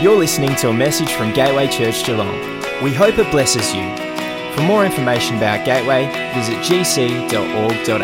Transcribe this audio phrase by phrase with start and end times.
[0.00, 2.34] You're listening to a message from Gateway Church Geelong.
[2.82, 3.82] We hope it blesses you.
[4.56, 8.00] For more information about Gateway, visit gc.org.au.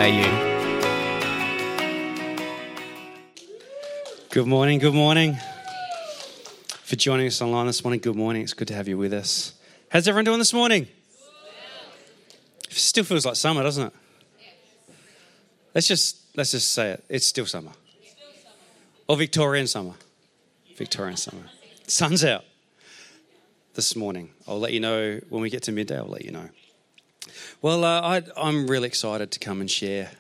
[4.28, 5.38] Good morning, good morning.
[6.68, 8.42] For joining us online this morning, good morning.
[8.42, 9.54] It's good to have you with us.
[9.88, 10.88] How's everyone doing this morning?
[12.68, 13.92] It still feels like summer, doesn't it?
[15.74, 17.04] Let's just let's just say it.
[17.08, 17.72] It's still summer.
[19.08, 19.94] Or Victorian summer.
[20.76, 21.44] Victorian summer.
[21.88, 22.44] Sun's out
[23.74, 24.30] this morning.
[24.48, 25.96] I'll let you know when we get to midday.
[25.96, 26.48] I'll let you know.
[27.62, 30.10] Well, uh, I, I'm really excited to come and share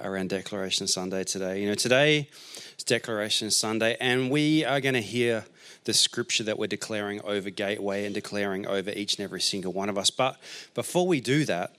[0.00, 1.62] around Declaration Sunday today.
[1.62, 2.28] You know, today
[2.76, 5.46] is Declaration Sunday, and we are going to hear
[5.84, 9.88] the scripture that we're declaring over Gateway and declaring over each and every single one
[9.88, 10.10] of us.
[10.10, 10.36] But
[10.74, 11.74] before we do that,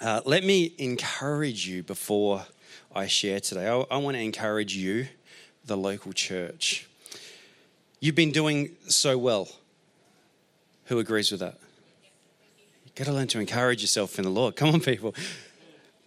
[0.00, 2.46] uh, let me encourage you before
[2.94, 3.68] I share today.
[3.68, 5.08] I, I want to encourage you,
[5.66, 6.86] the local church.
[8.00, 9.48] You've been doing so well.
[10.86, 11.58] Who agrees with that?
[12.86, 14.56] You've got to learn to encourage yourself in the Lord.
[14.56, 15.14] Come on, people.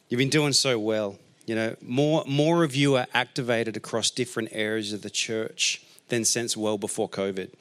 [0.09, 1.17] You've been doing so well.
[1.45, 6.25] You know, more, more of you are activated across different areas of the church than
[6.25, 7.51] since well before COVID.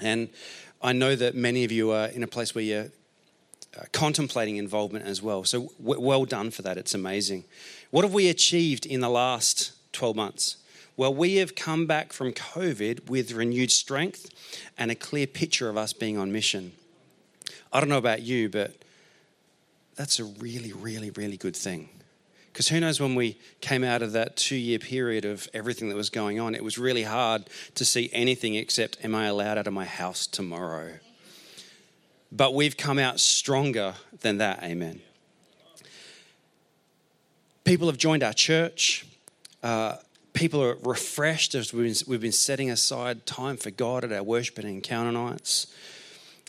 [0.00, 0.30] And
[0.80, 2.88] I know that many of you are in a place where you're
[3.78, 5.44] uh, contemplating involvement as well.
[5.44, 6.78] So, w- well done for that.
[6.78, 7.44] It's amazing.
[7.90, 10.57] What have we achieved in the last 12 months?
[10.98, 14.30] Well, we have come back from COVID with renewed strength
[14.76, 16.72] and a clear picture of us being on mission.
[17.72, 18.74] I don't know about you, but
[19.94, 21.88] that's a really, really, really good thing.
[22.52, 25.94] Because who knows when we came out of that two year period of everything that
[25.94, 29.68] was going on, it was really hard to see anything except, Am I allowed out
[29.68, 30.94] of my house tomorrow?
[32.32, 35.00] But we've come out stronger than that, amen.
[37.62, 39.06] People have joined our church.
[39.62, 39.94] Uh,
[40.32, 44.22] people are refreshed as we've been, we've been setting aside time for God at our
[44.22, 45.66] worship and encounter nights.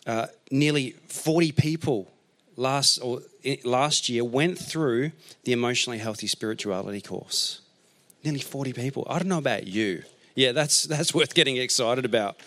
[0.06, 2.12] Uh, nearly 40 people
[2.56, 3.22] last, or,
[3.64, 5.12] last year went through
[5.44, 7.62] the emotionally healthy spirituality course.
[8.24, 9.08] Nearly 40 people.
[9.10, 10.04] I don't know about you.
[10.36, 12.38] Yeah, that's, that's worth getting excited about.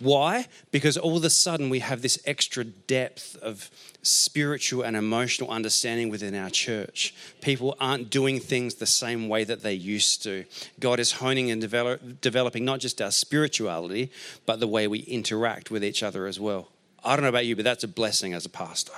[0.00, 0.46] Why?
[0.70, 3.70] Because all of a sudden we have this extra depth of
[4.02, 7.14] spiritual and emotional understanding within our church.
[7.40, 10.44] People aren't doing things the same way that they used to.
[10.80, 14.10] God is honing and develop, developing not just our spirituality,
[14.44, 16.68] but the way we interact with each other as well.
[17.04, 18.92] I don't know about you, but that's a blessing as a pastor.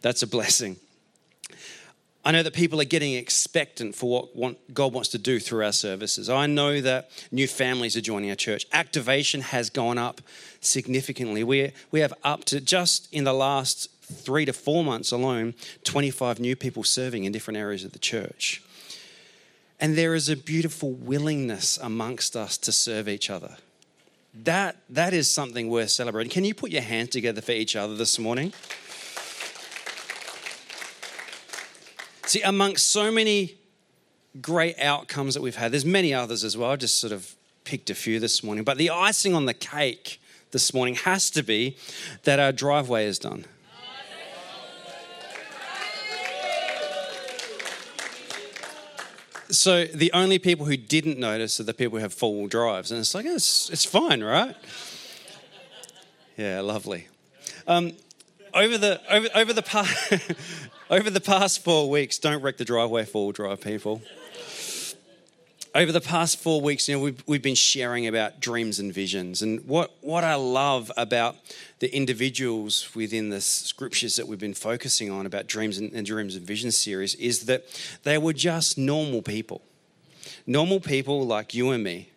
[0.00, 0.76] That's a blessing.
[2.24, 5.72] I know that people are getting expectant for what God wants to do through our
[5.72, 6.30] services.
[6.30, 8.64] I know that new families are joining our church.
[8.72, 10.20] Activation has gone up
[10.60, 11.42] significantly.
[11.42, 16.40] We, we have up to just in the last three to four months alone, 25
[16.40, 18.62] new people serving in different areas of the church.
[19.80, 23.56] And there is a beautiful willingness amongst us to serve each other.
[24.44, 26.30] That, that is something worth celebrating.
[26.30, 28.52] Can you put your hands together for each other this morning?
[32.26, 33.56] See, amongst so many
[34.40, 36.70] great outcomes that we've had, there's many others as well.
[36.70, 37.34] I just sort of
[37.64, 38.64] picked a few this morning.
[38.64, 40.20] But the icing on the cake
[40.52, 41.76] this morning has to be
[42.22, 43.44] that our driveway is done.
[49.52, 52.90] So the only people who didn't notice are the people who have four wheel drives,
[52.90, 54.56] and it's like it's it's fine, right?
[56.38, 57.08] Yeah, lovely.
[57.66, 57.92] Um,
[58.54, 60.14] over the over, over the past
[60.90, 64.00] over the past four weeks, don't wreck the driveway four wheel drive, people.
[65.74, 69.40] Over the past four weeks, you know, we've, we've been sharing about dreams and visions.
[69.40, 71.36] And what, what I love about
[71.78, 76.36] the individuals within the scriptures that we've been focusing on about dreams and, and dreams
[76.36, 77.64] and visions series is that
[78.02, 79.62] they were just normal people.
[80.46, 82.10] Normal people like you and me.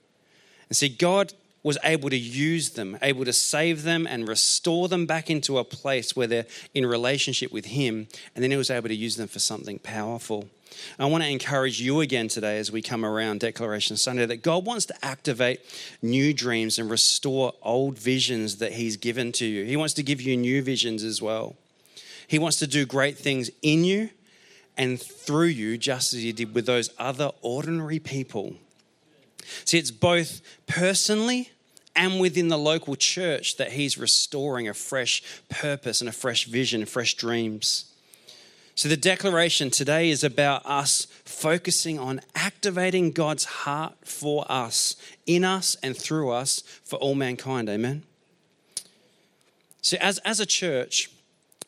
[0.67, 1.33] And see, God
[1.63, 5.63] was able to use them, able to save them and restore them back into a
[5.63, 8.07] place where they're in relationship with Him.
[8.35, 10.49] And then He was able to use them for something powerful.
[10.99, 14.65] I want to encourage you again today as we come around Declaration Sunday that God
[14.65, 15.61] wants to activate
[16.01, 19.65] new dreams and restore old visions that He's given to you.
[19.65, 21.55] He wants to give you new visions as well.
[22.27, 24.09] He wants to do great things in you
[24.77, 28.55] and through you, just as He did with those other ordinary people.
[29.63, 31.51] See, it's both personally
[31.95, 36.85] and within the local church that he's restoring a fresh purpose and a fresh vision,
[36.85, 37.94] fresh dreams.
[38.77, 45.45] So, the declaration today is about us focusing on activating God's heart for us, in
[45.45, 47.69] us, and through us for all mankind.
[47.69, 48.03] Amen.
[49.81, 51.09] So, as, as a church,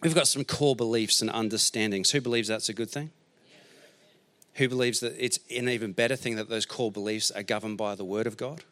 [0.02, 2.12] we've got some core beliefs and understandings.
[2.12, 3.12] Who believes that's a good thing?
[4.56, 7.96] Who believes that it's an even better thing that those core beliefs are governed by
[7.96, 8.66] the Word of God?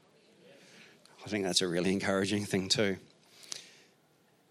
[1.25, 2.97] I think that's a really encouraging thing, too.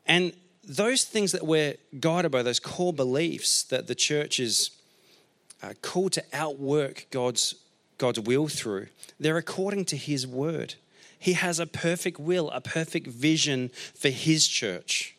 [0.06, 0.32] And
[0.66, 4.70] those things that we're guided by, those core beliefs that the church is
[5.62, 7.54] uh, called to outwork God's,
[7.98, 8.88] God's will through,
[9.18, 10.74] they're according to His word.
[11.18, 15.16] He has a perfect will, a perfect vision for His church,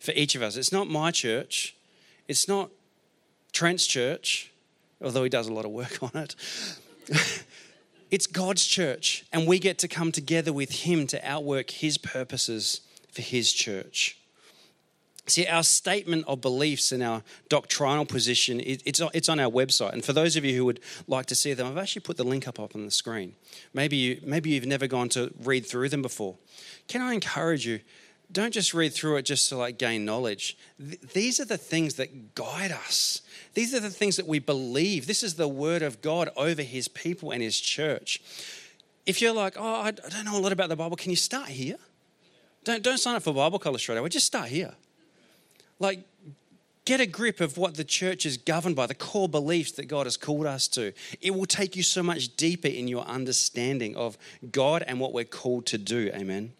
[0.00, 0.56] for each of us.
[0.56, 1.76] It's not my church,
[2.28, 2.70] it's not
[3.52, 4.52] Trent's church,
[5.02, 6.34] although he does a lot of work on it.
[8.10, 12.82] it's God's church, and we get to come together with Him to outwork His purposes
[13.10, 14.15] for His church.
[15.28, 19.92] See, our statement of beliefs and our doctrinal position, it's, it's on our website.
[19.92, 22.24] And for those of you who would like to see them, I've actually put the
[22.24, 23.34] link up, on the screen.
[23.74, 26.36] Maybe, you, maybe you've never gone to read through them before.
[26.86, 27.80] Can I encourage you?
[28.30, 30.56] Don't just read through it just to like gain knowledge.
[30.78, 33.22] Th- these are the things that guide us.
[33.54, 35.06] These are the things that we believe.
[35.06, 38.20] This is the word of God over his people and his church.
[39.06, 41.48] If you're like, oh, I don't know a lot about the Bible, can you start
[41.48, 41.76] here?
[42.64, 44.08] Don't, don't sign up for Bible college straight away.
[44.08, 44.74] Just start here.
[45.78, 46.00] Like,
[46.84, 50.06] get a grip of what the church is governed by, the core beliefs that God
[50.06, 50.92] has called us to.
[51.20, 54.16] It will take you so much deeper in your understanding of
[54.50, 56.10] God and what we're called to do.
[56.14, 56.52] Amen.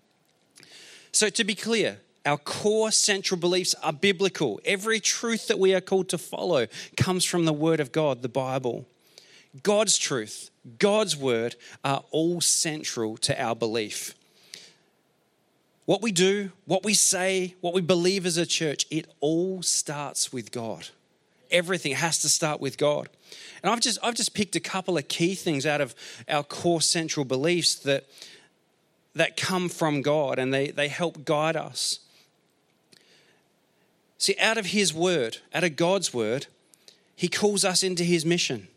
[1.13, 4.61] So, to be clear, our core central beliefs are biblical.
[4.65, 6.67] Every truth that we are called to follow
[6.97, 8.87] comes from the Word of God, the Bible.
[9.63, 11.55] God's truth, God's Word
[11.85, 14.15] are all central to our belief.
[15.87, 20.33] What we do, what we say, what we believe as a church, it all starts
[20.33, 20.89] with God.
[21.51, 23.09] Everything has to start with God.
[23.63, 25.95] And I've just, I've just picked a couple of key things out of
[26.29, 28.05] our core central beliefs that
[29.17, 32.01] that come from God and they, they help guide us.
[34.19, 36.47] See, out of His Word, out of God's Word,
[37.17, 38.69] He calls us into His mission.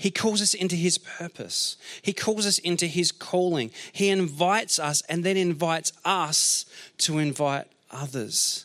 [0.00, 1.76] He calls us into His purpose.
[2.00, 3.70] He calls us into His calling.
[3.92, 6.64] He invites us and then invites us
[6.98, 8.64] to invite others.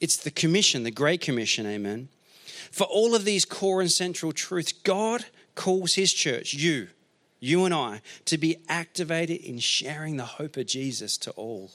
[0.00, 2.08] It's the commission, the Great Commission, amen.
[2.72, 6.88] For all of these core and central truths, God calls His church, you,
[7.38, 11.70] you and I, to be activated in sharing the hope of Jesus to all.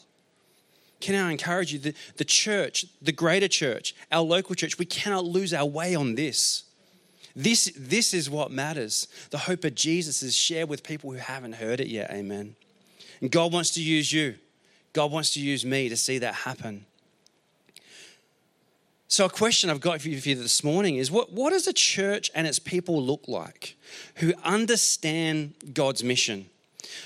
[0.99, 1.79] Can I encourage you?
[1.79, 6.15] The, the church, the greater church, our local church, we cannot lose our way on
[6.15, 6.65] this.
[7.39, 9.07] This, this is what matters.
[9.29, 12.11] The hope of Jesus is shared with people who haven't heard it yet.
[12.11, 12.57] Amen.
[13.21, 14.35] And God wants to use you.
[14.91, 16.85] God wants to use me to see that happen.
[19.07, 22.29] So, a question I've got for you this morning is what, what does a church
[22.35, 23.77] and its people look like
[24.15, 26.47] who understand God's mission,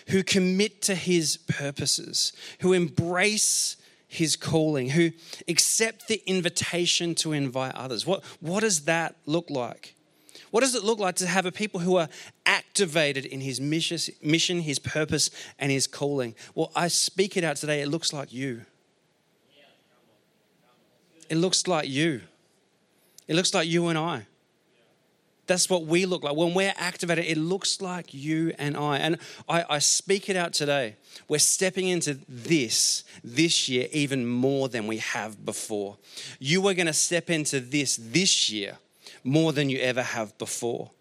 [0.07, 3.77] who commit to his purposes, who embrace
[4.07, 5.11] his calling, who
[5.47, 8.07] accept the invitation to invite others?
[8.07, 9.92] What, what does that look like?
[10.53, 12.07] What does it look like to have a people who are
[12.45, 16.35] activated in his mission, his purpose, and his calling?
[16.53, 17.81] Well, I speak it out today.
[17.81, 18.61] It looks like you.
[21.27, 22.21] It looks like you.
[23.27, 24.27] It looks like you and I.
[25.47, 26.35] That's what we look like.
[26.35, 28.97] When we're activated, it looks like you and I.
[28.97, 29.17] And
[29.49, 30.97] I, I, speak it out today.
[31.27, 35.97] We're stepping into this this year even more than we have before.
[36.37, 38.77] You are going to step into this this year
[39.23, 40.91] more than you ever have before.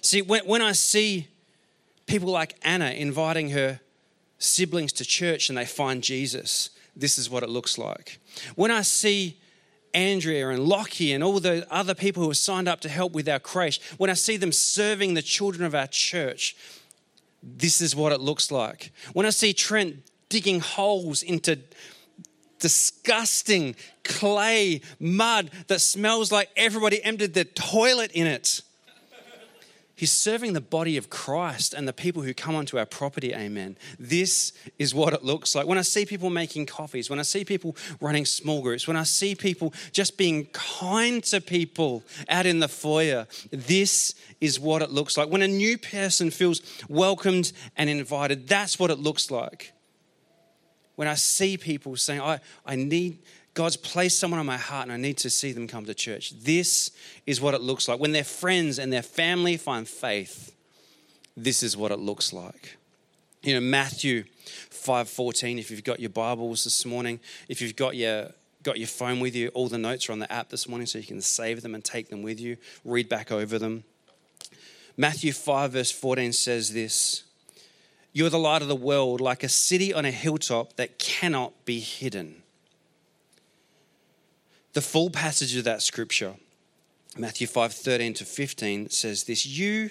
[0.00, 1.28] See, when, when I see
[2.06, 3.80] people like Anna inviting her
[4.38, 8.18] siblings to church and they find Jesus, this is what it looks like.
[8.54, 9.38] When I see
[9.94, 13.28] Andrea and Lockie and all the other people who have signed up to help with
[13.28, 16.56] our creche, when I see them serving the children of our church,
[17.42, 18.92] this is what it looks like.
[19.12, 21.58] When I see Trent digging holes into
[22.58, 28.62] disgusting clay mud that smells like everybody emptied their toilet in it,
[29.98, 33.76] He's serving the body of Christ and the people who come onto our property, amen.
[33.98, 35.66] This is what it looks like.
[35.66, 39.02] When I see people making coffees, when I see people running small groups, when I
[39.02, 44.90] see people just being kind to people out in the foyer, this is what it
[44.92, 45.30] looks like.
[45.30, 49.72] When a new person feels welcomed and invited, that's what it looks like.
[50.98, 53.18] When I see people saying, I, I need,
[53.54, 56.32] God's placed someone on my heart and I need to see them come to church.
[56.40, 56.90] This
[57.24, 58.00] is what it looks like.
[58.00, 60.52] When their friends and their family find faith,
[61.36, 62.78] this is what it looks like.
[63.44, 64.24] You know, Matthew
[64.70, 68.32] 5:14, if you've got your Bibles this morning, if you've got your
[68.64, 70.98] got your phone with you, all the notes are on the app this morning so
[70.98, 73.84] you can save them and take them with you, read back over them.
[74.96, 77.22] Matthew 5 verse 14 says this,
[78.18, 81.80] you're the light of the world, like a city on a hilltop that cannot be
[81.80, 82.42] hidden
[84.78, 86.36] the full passage of that scripture,
[87.16, 89.90] Matthew 5 13 to 15, says this You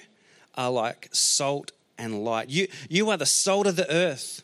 [0.56, 2.50] are like salt and light.
[2.50, 4.44] You, you are the salt of the earth.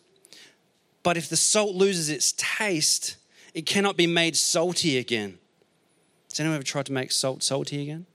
[1.01, 3.15] But if the salt loses its taste,
[3.53, 5.37] it cannot be made salty again.
[6.29, 8.05] Has anyone ever tried to make salt salty again?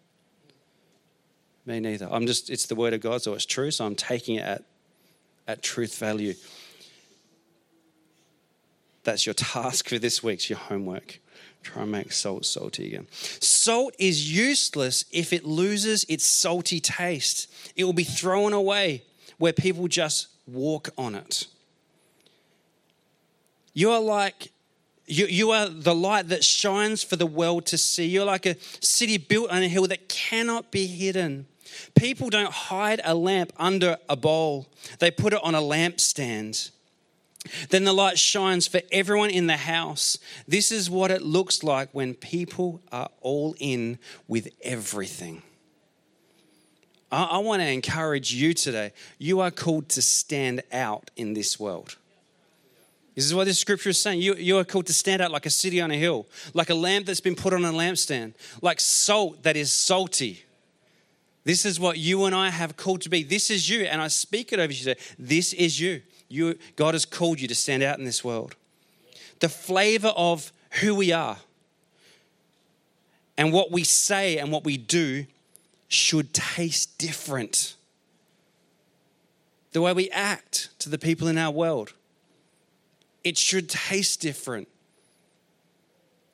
[1.65, 2.09] Me neither.
[2.11, 4.65] I'm just, it's the word of God, so it's true, so I'm taking it at,
[5.49, 6.35] at truth value.
[9.03, 11.19] That's your task for this week's your homework.
[11.63, 13.09] Try and make salt salty again.
[13.11, 17.51] Salt is useless if it loses its salty taste.
[17.75, 19.03] It will be thrown away
[19.39, 21.47] where people just walk on it.
[23.73, 24.53] You are like
[25.07, 28.07] you, you are the light that shines for the world to see.
[28.07, 31.47] You're like a city built on a hill that cannot be hidden.
[31.95, 34.69] People don't hide a lamp under a bowl,
[34.99, 36.71] they put it on a lampstand.
[37.71, 40.19] Then the light shines for everyone in the house.
[40.47, 45.43] This is what it looks like when people are all in with everything.
[47.11, 48.93] I, I want to encourage you today.
[49.19, 51.97] You are called to stand out in this world.
[53.15, 54.21] This is what this scripture is saying.
[54.21, 56.75] You, you are called to stand out like a city on a hill, like a
[56.75, 60.45] lamp that's been put on a lampstand, like salt that is salty.
[61.45, 63.23] This is what you and I have called to be.
[63.23, 63.83] This is you.
[63.83, 65.01] And I speak it over you today.
[65.19, 66.03] This is you.
[66.29, 66.59] you.
[66.77, 68.55] God has called you to stand out in this world.
[69.41, 71.39] The flavor of who we are
[73.37, 75.27] and what we say and what we do
[75.87, 77.77] should taste different.
[79.73, 81.95] The way we act to the people in our world,
[83.25, 84.69] it should taste different.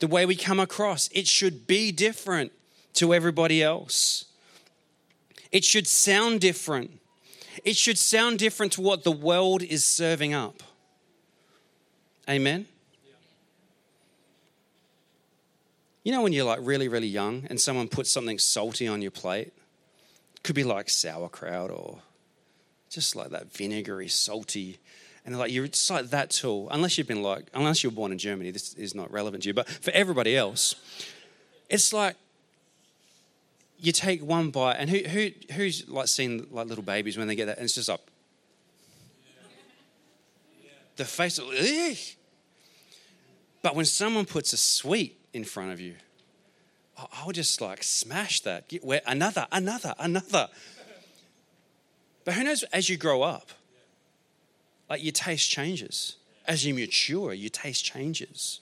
[0.01, 2.53] The way we come across, it should be different
[2.95, 4.25] to everybody else.
[5.55, 6.99] It should sound different.
[7.65, 10.65] It should sound different to what the world is serving up.
[12.29, 12.67] Amen?
[16.03, 19.13] You know, when you're like really, really young and someone puts something salty on your
[19.13, 19.53] plate?
[20.35, 22.01] It could be like sauerkraut or
[22.91, 24.81] just like that vinegary, salty.
[25.25, 26.67] And like you're like that too.
[26.73, 29.55] Unless you've been like, unless you're born in Germany, this is not relevant to you.
[29.55, 30.75] But for everybody else,
[31.71, 32.17] it's like
[33.85, 37.37] you take one bite, and who, who who's like seen like little babies when they
[37.37, 38.01] get that, and it's just like
[40.97, 41.39] the face.
[41.39, 41.47] Of,
[43.63, 45.95] but when someone puts a sweet in front of you,
[46.97, 48.69] I'll just like smash that.
[48.69, 50.49] Get where another, another, another.
[52.25, 52.63] But who knows?
[52.65, 53.51] As you grow up,
[54.89, 56.17] like your taste changes.
[56.47, 58.61] As you mature, your taste changes.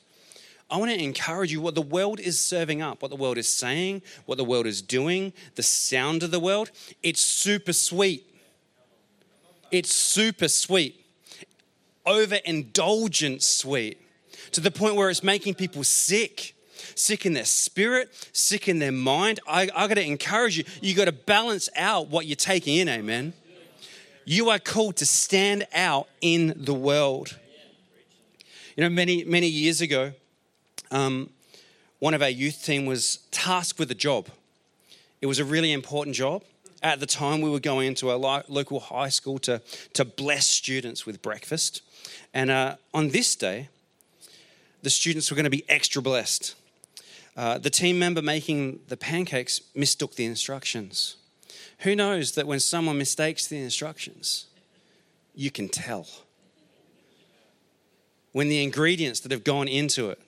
[0.72, 3.46] I want to encourage you what the world is serving up, what the world is
[3.46, 6.70] saying, what the world is doing, the sound of the world.
[7.02, 8.26] It's super sweet.
[9.70, 11.04] It's super sweet.
[12.06, 14.00] Overindulgent sweet
[14.52, 16.54] to the point where it's making people sick
[16.94, 19.40] sick in their spirit, sick in their mind.
[19.46, 20.64] I, I got to encourage you.
[20.80, 23.34] You got to balance out what you're taking in, amen.
[24.24, 27.38] You are called to stand out in the world.
[28.76, 30.12] You know, many, many years ago,
[30.92, 31.30] um,
[31.98, 34.28] one of our youth team was tasked with a job.
[35.20, 36.42] It was a really important job.
[36.82, 39.62] At the time, we were going into a local high school to,
[39.94, 41.80] to bless students with breakfast.
[42.34, 43.68] And uh, on this day,
[44.82, 46.56] the students were going to be extra blessed.
[47.36, 51.16] Uh, the team member making the pancakes mistook the instructions.
[51.80, 54.46] Who knows that when someone mistakes the instructions,
[55.34, 56.08] you can tell.
[58.32, 60.20] When the ingredients that have gone into it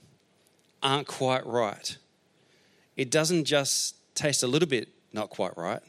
[0.84, 1.96] aren't quite right.
[2.96, 5.80] It doesn't just taste a little bit not quite right,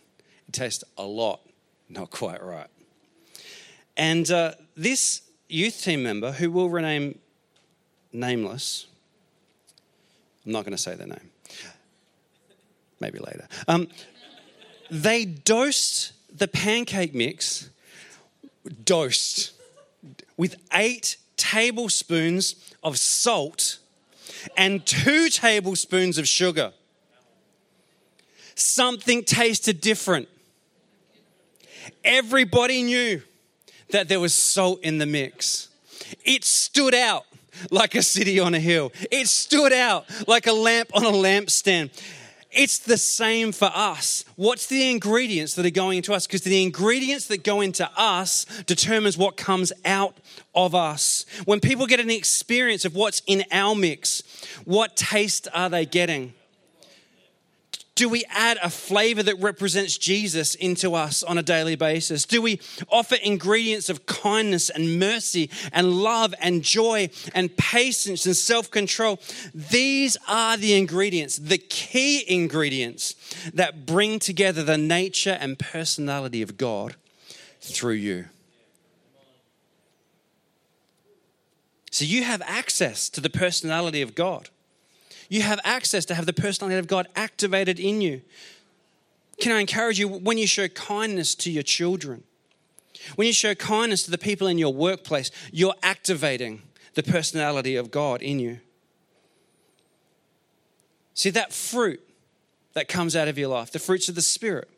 [0.48, 1.42] it tastes a lot
[1.90, 2.68] not quite right.
[3.98, 7.20] And uh, this youth team member, who will remain
[8.12, 8.88] nameless,
[10.46, 11.32] I'm not going to say their name,
[13.00, 13.48] maybe later.
[13.68, 13.88] Um,
[14.92, 17.70] they dosed the pancake mix,
[18.84, 19.54] dosed
[20.38, 23.80] with eight tablespoons of salt
[24.58, 26.74] and two tablespoons of sugar.
[28.56, 30.30] Something tasted different.
[32.04, 33.22] Everybody knew
[33.90, 35.70] that there was salt in the mix.
[36.24, 37.26] It stood out
[37.72, 38.92] like a city on a hill.
[39.12, 41.90] It stood out like a lamp on a lampstand.
[42.56, 44.24] It's the same for us.
[44.38, 46.26] What's the ingredients that are going into us?
[46.26, 50.16] Because the ingredients that go into us determines what comes out
[50.56, 51.26] of us.
[51.44, 54.24] When people get an experience of what's in our mix,
[54.64, 56.34] what taste are they getting?
[57.96, 62.26] Do we add a flavor that represents Jesus into us on a daily basis?
[62.26, 62.60] Do we
[62.90, 69.22] offer ingredients of kindness and mercy and love and joy and patience and self control?
[69.54, 73.16] These are the ingredients, the key ingredients
[73.54, 76.96] that bring together the nature and personality of God
[77.62, 78.26] through you.
[81.92, 84.50] So you have access to the personality of God.
[85.30, 88.22] You have access to have the personality of God activated in you.
[89.40, 92.24] Can I encourage you when you show kindness to your children,
[93.16, 96.62] when you show kindness to the people in your workplace, you're activating
[96.94, 98.60] the personality of God in you.
[101.14, 102.02] See, that fruit
[102.74, 104.70] that comes out of your life, the fruits of the Spirit,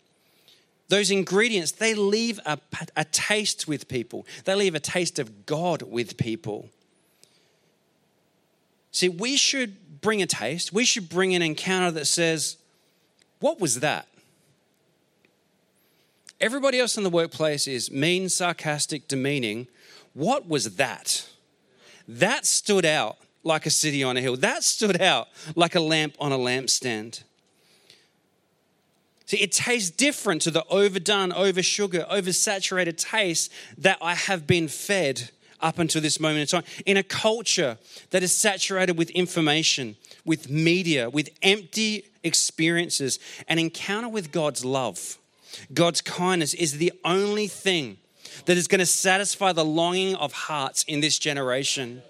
[0.90, 2.60] those ingredients, they leave a,
[2.96, 4.26] a taste with people.
[4.46, 6.70] They leave a taste of God with people.
[8.92, 12.58] See, we should bring a taste, we should bring an encounter that says,
[13.40, 14.08] What was that?
[16.40, 19.68] Everybody else in the workplace is mean, sarcastic, demeaning.
[20.14, 21.28] What was that?
[22.08, 24.38] That stood out like a city on a hill.
[24.38, 27.24] That stood out like a lamp on a lampstand.
[29.26, 34.68] See, it tastes different to the overdone, over sugar, oversaturated taste that I have been
[34.68, 36.70] fed up until this moment in time.
[36.86, 37.78] In a culture
[38.12, 39.96] that is saturated with information,
[40.26, 45.18] with media, with empty experiences, an encounter with God's love,
[45.74, 47.98] God's kindness is the only thing
[48.46, 52.04] that is going to satisfy the longing of hearts in this generation.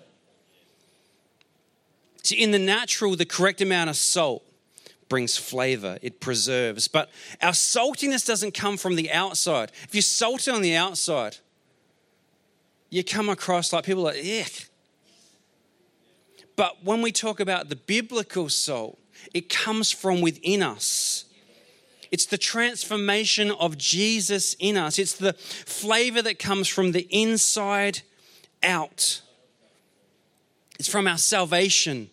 [2.23, 4.43] See, in the natural, the correct amount of salt
[5.07, 6.87] brings flavor, it preserves.
[6.87, 7.09] But
[7.41, 9.71] our saltiness doesn't come from the outside.
[9.83, 11.37] If you salt it on the outside,
[12.89, 14.45] you come across like people like, yeah.
[16.55, 18.97] But when we talk about the biblical salt,
[19.33, 21.25] it comes from within us.
[22.11, 24.97] It's the transformation of Jesus in us.
[24.97, 28.01] It's the flavor that comes from the inside
[28.63, 29.21] out.
[30.79, 32.09] It's from our salvation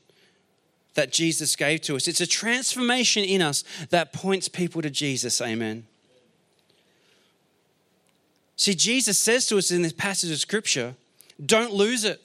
[0.95, 2.09] that Jesus gave to us.
[2.09, 5.41] It's a transformation in us that points people to Jesus.
[5.41, 5.87] Amen.
[8.57, 10.95] See, Jesus says to us in this passage of scripture,
[11.45, 12.21] don't lose it.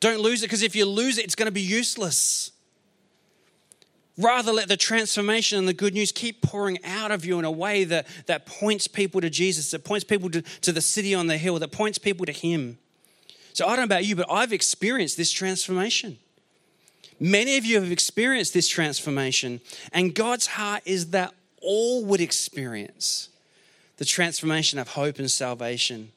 [0.00, 2.52] Don't lose it because if you lose it, it's going to be useless.
[4.18, 7.50] Rather, let the transformation and the good news keep pouring out of you in a
[7.50, 11.28] way that, that points people to Jesus, that points people to, to the city on
[11.28, 12.78] the hill, that points people to Him.
[13.54, 16.18] So I don't know about you, but I've experienced this transformation.
[17.18, 19.60] Many of you have experienced this transformation,
[19.92, 23.28] and God's heart is that all would experience
[24.02, 26.10] the transformation of hope and salvation.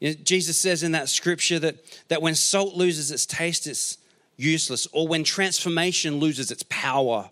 [0.00, 1.76] You know, Jesus says in that scripture that,
[2.08, 3.96] that when salt loses its taste, it's
[4.36, 7.30] useless, or when transformation loses its power,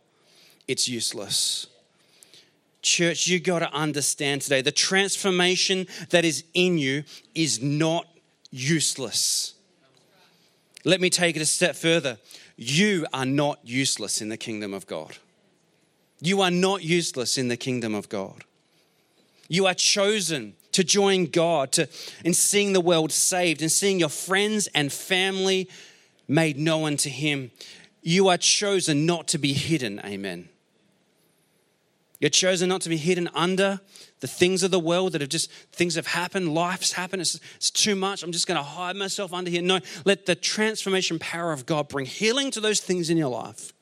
[0.68, 1.66] it's useless.
[2.80, 7.02] Church, you got to understand today the transformation that is in you
[7.34, 8.06] is not
[8.52, 9.54] useless.
[10.84, 12.18] Let me take it a step further.
[12.56, 15.16] You are not useless in the kingdom of God.
[16.20, 18.44] You are not useless in the kingdom of God.
[19.48, 21.88] You are chosen to join God to,
[22.24, 25.68] in seeing the world saved and seeing your friends and family
[26.28, 27.50] made known to Him.
[28.02, 30.00] You are chosen not to be hidden.
[30.04, 30.48] Amen.
[32.20, 33.80] You're chosen not to be hidden under
[34.20, 37.70] the things of the world that have just, things have happened, life's happened, it's, it's
[37.70, 38.24] too much.
[38.24, 39.62] I'm just going to hide myself under here.
[39.62, 43.72] No, let the transformation power of God bring healing to those things in your life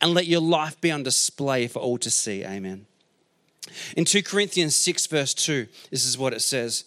[0.00, 2.44] and let your life be on display for all to see.
[2.44, 2.86] Amen.
[3.96, 6.84] In 2 Corinthians 6, verse 2, this is what it says.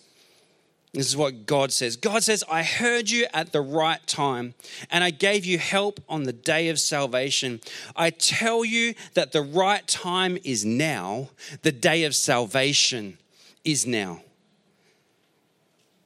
[0.94, 1.96] This is what God says.
[1.96, 4.54] God says, I heard you at the right time,
[4.90, 7.60] and I gave you help on the day of salvation.
[7.96, 11.30] I tell you that the right time is now,
[11.62, 13.18] the day of salvation
[13.64, 14.22] is now.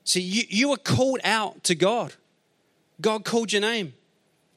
[0.04, 2.16] See, you, you were called out to God.
[3.00, 3.94] God called your name.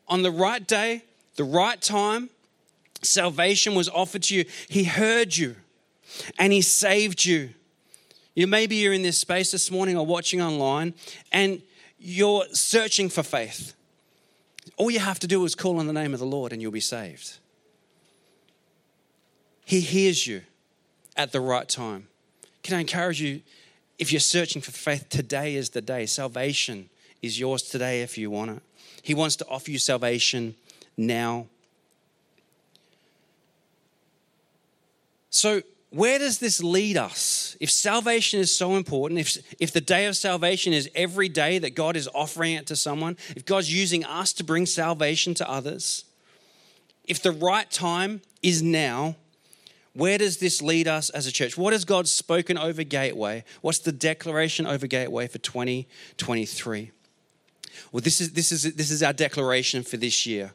[0.08, 1.04] On the right day,
[1.36, 2.30] the right time,
[3.02, 4.46] salvation was offered to you.
[4.68, 5.56] He heard you
[6.38, 7.50] and He saved you.
[8.34, 10.94] You maybe you're in this space this morning or watching online
[11.30, 11.62] and
[11.98, 13.74] you're searching for faith.
[14.76, 16.72] All you have to do is call on the name of the Lord and you'll
[16.72, 17.38] be saved.
[19.64, 20.42] He hears you
[21.16, 22.08] at the right time.
[22.62, 23.42] Can I encourage you
[23.98, 26.06] if you're searching for faith, today is the day.
[26.06, 26.88] Salvation
[27.22, 28.62] is yours today if you want it.
[29.02, 30.54] He wants to offer you salvation
[30.96, 31.46] now.
[35.30, 35.62] So,
[35.94, 37.56] where does this lead us?
[37.60, 41.76] If salvation is so important, if, if the day of salvation is every day that
[41.76, 46.04] God is offering it to someone, if God's using us to bring salvation to others,
[47.06, 49.14] if the right time is now,
[49.92, 51.56] where does this lead us as a church?
[51.56, 53.44] What has God spoken over Gateway?
[53.60, 56.90] What's the declaration over Gateway for 2023?
[57.92, 60.54] Well, this is, this is, this is our declaration for this year.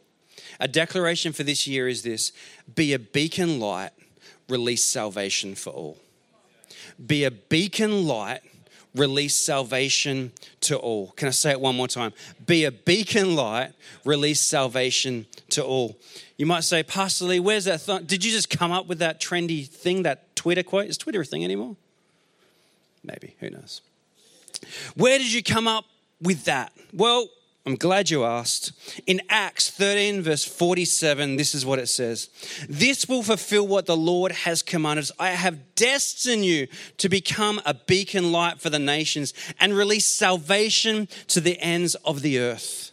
[0.60, 2.34] A declaration for this year is this
[2.76, 3.92] be a beacon light
[4.50, 5.98] release salvation for all.
[7.06, 8.42] Be a beacon light,
[8.96, 10.32] release salvation
[10.62, 11.12] to all.
[11.12, 12.14] Can I say it one more time?
[12.46, 13.72] Be a beacon light,
[14.04, 15.98] release salvation to all.
[16.38, 17.82] You might say, Pastor Lee, where's that?
[17.82, 20.88] Th- Did you just come up with that trendy thing, that Twitter quote?
[20.88, 21.76] Is Twitter a thing anymore?
[23.04, 23.82] Maybe, who knows?
[24.96, 25.86] Where did you come up
[26.22, 26.74] with that?
[26.94, 27.30] Well,
[27.70, 28.72] I'm glad you asked.
[29.06, 32.28] In Acts 13, verse 47, this is what it says
[32.68, 35.12] This will fulfill what the Lord has commanded us.
[35.20, 41.08] I have destined you to become a beacon light for the nations and release salvation
[41.28, 42.92] to the ends of the earth.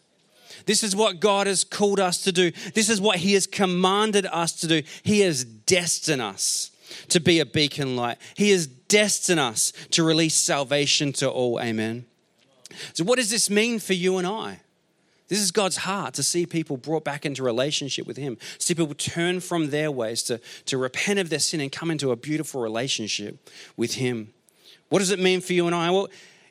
[0.67, 2.51] This is what God has called us to do.
[2.75, 4.83] This is what He has commanded us to do.
[5.03, 6.71] He has destined us
[7.09, 8.19] to be a beacon light.
[8.35, 11.63] He has destined us to release salvation to all.
[11.63, 12.05] Amen.
[12.93, 14.61] So, what does this mean for you and I?
[15.29, 18.95] This is God's heart to see people brought back into relationship with Him, see people
[18.95, 22.61] turn from their ways to, to repent of their sin and come into a beautiful
[22.61, 24.33] relationship with Him.
[24.89, 25.91] What does it mean for you and I?
[25.91, 26.09] Well,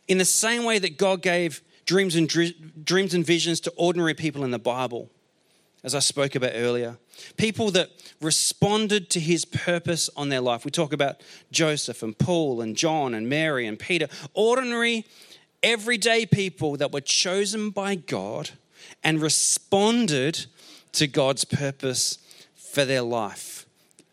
[0.07, 2.27] in the same way that God gave dreams and
[2.83, 5.09] dreams and visions to ordinary people in the Bible,
[5.83, 6.97] as I spoke about earlier,
[7.37, 10.65] people that responded to His purpose on their life.
[10.65, 15.05] We talk about Joseph and Paul and John and Mary and Peter, ordinary,
[15.63, 18.51] everyday people that were chosen by God
[19.05, 20.47] and responded
[20.93, 22.17] to God's purpose
[22.55, 23.65] for their life.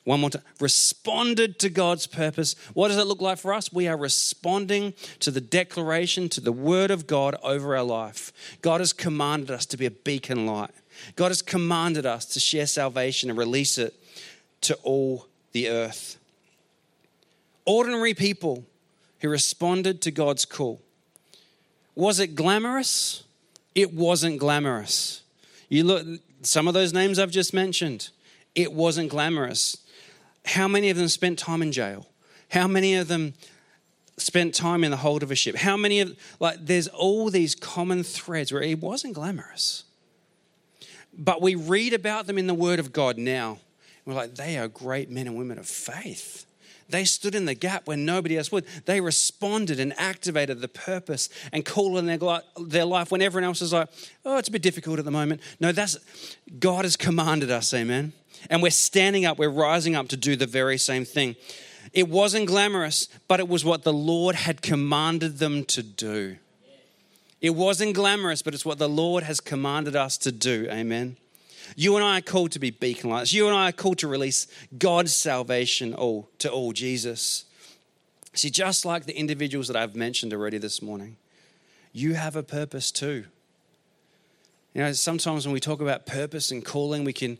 [0.04, 0.42] One more time.
[0.60, 2.54] Responded to God's purpose.
[2.74, 3.72] What does it look like for us?
[3.72, 8.32] We are responding to the declaration, to the word of God over our life.
[8.60, 10.72] God has commanded us to be a beacon light.
[11.16, 13.94] God has commanded us to share salvation and release it
[14.62, 16.18] to all the earth.
[17.64, 18.64] Ordinary people
[19.20, 20.80] who responded to God's call.
[21.94, 23.22] Was it glamorous?
[23.74, 25.22] It wasn't glamorous.
[25.68, 26.06] You look,
[26.42, 28.10] some of those names I've just mentioned,
[28.54, 29.78] it wasn't glamorous.
[30.44, 32.06] How many of them spent time in jail?
[32.50, 33.34] How many of them
[34.18, 35.56] spent time in the hold of a ship?
[35.56, 39.84] How many of, like, there's all these common threads where it wasn't glamorous.
[41.16, 43.58] But we read about them in the Word of God now.
[44.04, 46.44] We're like, they are great men and women of faith.
[46.92, 48.66] They stood in the gap when nobody else would.
[48.84, 52.18] They responded and activated the purpose and call in their,
[52.60, 53.88] their life when everyone else is like,
[54.24, 55.40] oh, it's a bit difficult at the moment.
[55.58, 55.96] No, that's
[56.58, 58.12] God has commanded us, amen.
[58.50, 61.36] And we're standing up, we're rising up to do the very same thing.
[61.92, 66.36] It wasn't glamorous, but it was what the Lord had commanded them to do.
[67.40, 70.68] It wasn't glamorous, but it's what the Lord has commanded us to do.
[70.70, 71.16] Amen.
[71.76, 73.32] You and I are called to be beacon lights.
[73.32, 74.46] You and I are called to release
[74.78, 77.44] God's salvation all to all Jesus.
[78.34, 81.16] See, just like the individuals that I've mentioned already this morning,
[81.92, 83.24] you have a purpose too.
[84.74, 87.38] You know, sometimes when we talk about purpose and calling, we can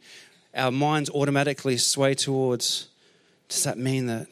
[0.55, 2.88] our minds automatically sway towards
[3.49, 4.29] does that mean that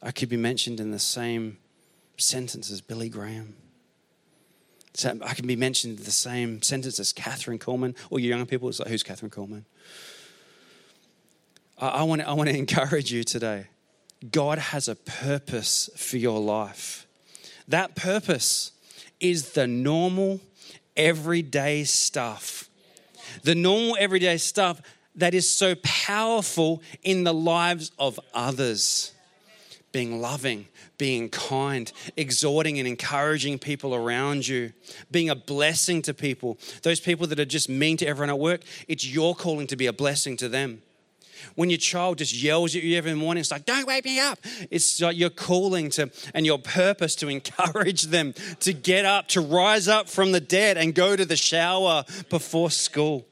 [0.00, 1.58] I could be mentioned in the same
[2.16, 3.56] sentence as Billy Graham?
[4.94, 8.44] So I can be mentioned in the same sentence as Kathryn Kuhlman or you young
[8.46, 9.64] people, it's like, who's Kathryn Kuhlman?
[11.78, 13.66] I, I want to encourage you today.
[14.30, 17.06] God has a purpose for your life.
[17.68, 18.72] That purpose
[19.18, 20.40] is the normal,
[20.96, 22.68] everyday stuff.
[23.42, 24.80] The normal, everyday stuff
[25.14, 29.12] that is so powerful in the lives of others.
[29.90, 30.68] Being loving,
[31.02, 34.72] being kind, exhorting and encouraging people around you,
[35.10, 36.56] being a blessing to people.
[36.84, 39.86] Those people that are just mean to everyone at work, it's your calling to be
[39.88, 40.80] a blessing to them.
[41.56, 44.38] When your child just yells at you every morning, it's like, don't wake me up.
[44.70, 49.40] It's like your calling to and your purpose to encourage them to get up, to
[49.40, 53.26] rise up from the dead and go to the shower before school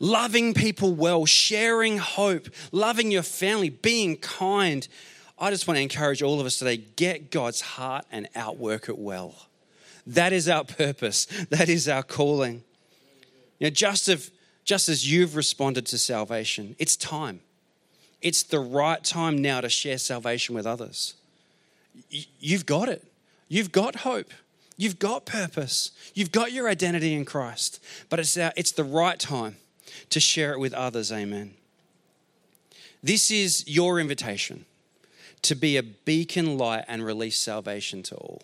[0.00, 4.86] loving people well, sharing hope, loving your family, being kind,
[5.44, 8.96] I just want to encourage all of us today get God's heart and outwork it
[8.96, 9.34] well.
[10.06, 12.62] That is our purpose, that is our calling.
[13.58, 14.30] You know, just, if,
[14.64, 17.40] just as you've responded to salvation, it's time.
[18.22, 21.12] It's the right time now to share salvation with others.
[22.40, 23.04] You've got it.
[23.46, 24.32] You've got hope.
[24.78, 25.90] You've got purpose.
[26.14, 27.84] You've got your identity in Christ.
[28.08, 29.56] But it's, our, it's the right time
[30.08, 31.12] to share it with others.
[31.12, 31.52] Amen.
[33.02, 34.64] This is your invitation
[35.44, 38.42] to be a beacon light and release salvation to all.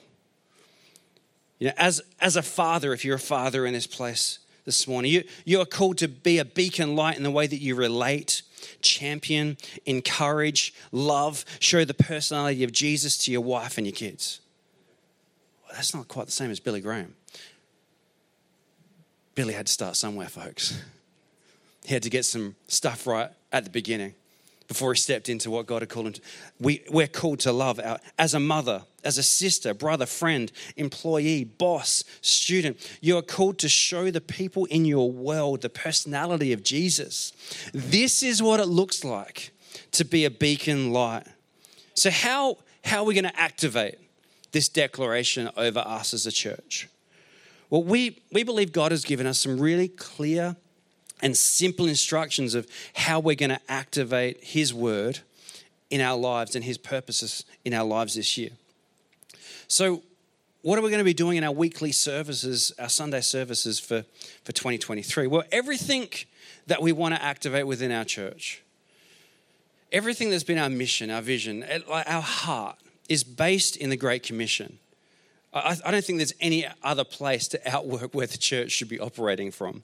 [1.59, 5.13] You know, as, as a father, if you're a father in this place this morning,
[5.13, 8.43] you, you are called to be a beacon light in the way that you relate,
[8.81, 14.41] champion, encourage, love, show the personality of Jesus to your wife and your kids.
[15.65, 17.15] Well, that's not quite the same as Billy Graham.
[19.35, 20.83] Billy had to start somewhere, folks.
[21.85, 24.15] He had to get some stuff right at the beginning
[24.71, 26.21] before he stepped into what God had called him to.
[26.61, 27.81] We, we're called to love.
[27.81, 32.77] Our, as a mother, as a sister, brother, friend, employee, boss, student.
[33.01, 37.33] You are called to show the people in your world the personality of Jesus.
[37.75, 39.51] This is what it looks like
[39.91, 41.27] to be a beacon light.
[41.95, 43.97] So, how, how are we going to activate
[44.53, 46.89] this declaration over us as a church?
[47.71, 50.55] Well, we, we believe God has given us some really clear
[51.23, 55.21] and simple instructions of how we're going to activate His word
[55.91, 58.51] in our lives and His purposes in our lives this year.
[59.69, 60.03] So,
[60.63, 64.05] what are we going to be doing in our weekly services, our Sunday services for,
[64.45, 65.27] for 2023?
[65.27, 66.09] Well, everything
[66.67, 68.63] that we want to activate within our church,
[69.91, 72.77] everything that's been our mission, our vision, our heart,
[73.09, 74.79] is based in the Great Commission.
[75.53, 79.01] I, I don't think there's any other place to outwork where the church should be
[79.01, 79.83] operating from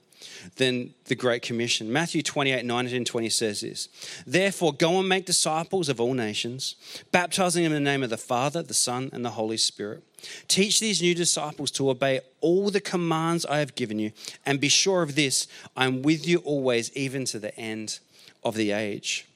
[0.55, 1.91] than the Great Commission.
[1.91, 3.89] Matthew 28 19 20 says this
[4.25, 6.75] Therefore, go and make disciples of all nations,
[7.11, 10.03] baptizing them in the name of the Father, the Son, and the Holy Spirit.
[10.47, 14.11] Teach these new disciples to obey all the commands I have given you,
[14.45, 17.99] and be sure of this I am with you always, even to the end
[18.43, 19.27] of the age.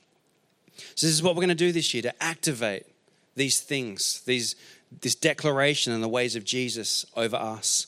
[0.96, 2.86] So, this is what we're going to do this year to activate
[3.36, 4.56] these things, these,
[5.00, 7.88] this declaration and the ways of Jesus over us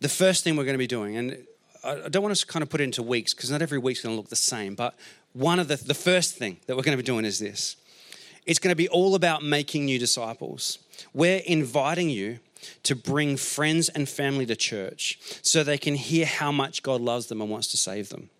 [0.00, 1.44] the first thing we're going to be doing, and
[1.84, 4.14] I don't want to kind of put it into weeks because not every week's going
[4.14, 4.94] to look the same, but
[5.32, 7.76] one of the, the first thing that we're going to be doing is this
[8.46, 10.78] it's going to be all about making new disciples.
[11.12, 12.40] We're inviting you
[12.82, 17.26] to bring friends and family to church so they can hear how much God loves
[17.26, 18.30] them and wants to save them.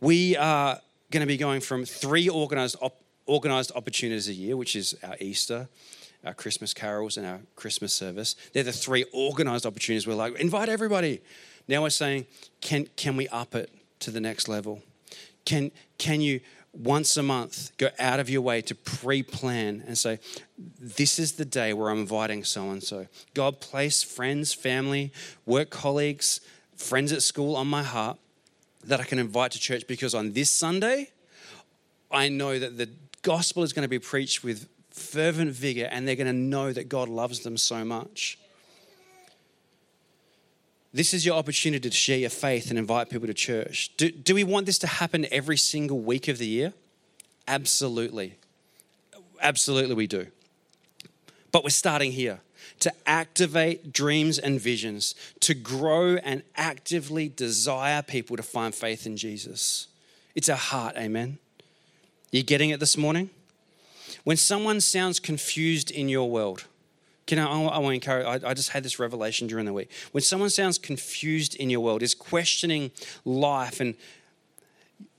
[0.00, 2.99] We are going to be going from three organized, op-
[3.30, 5.68] organized opportunities a year, which is our Easter,
[6.24, 8.34] our Christmas carols and our Christmas service.
[8.52, 10.04] They're the three organized opportunities.
[10.04, 11.22] We're like, invite everybody.
[11.68, 12.26] Now we're saying,
[12.60, 14.82] can, can we up it to the next level?
[15.44, 16.40] Can, can you
[16.72, 20.18] once a month go out of your way to pre plan and say,
[20.58, 23.06] This is the day where I'm inviting so and so?
[23.34, 25.12] God place friends, family,
[25.46, 26.40] work colleagues,
[26.74, 28.18] friends at school on my heart
[28.84, 31.10] that I can invite to church because on this Sunday,
[32.10, 32.88] I know that the
[33.22, 36.88] gospel is going to be preached with fervent vigor and they're going to know that
[36.88, 38.38] God loves them so much.
[40.92, 43.96] This is your opportunity to share your faith and invite people to church.
[43.96, 46.72] Do, do we want this to happen every single week of the year?
[47.46, 48.36] Absolutely.
[49.40, 50.26] Absolutely, we do.
[51.52, 52.40] But we're starting here
[52.80, 59.16] to activate dreams and visions, to grow and actively desire people to find faith in
[59.16, 59.86] Jesus.
[60.34, 61.38] It's our heart, amen.
[62.30, 63.30] You getting it this morning?
[64.24, 66.66] When someone sounds confused in your world,
[67.26, 69.90] can I, I want to encourage, I, I just had this revelation during the week.
[70.12, 72.90] When someone sounds confused in your world, is questioning
[73.24, 73.94] life, and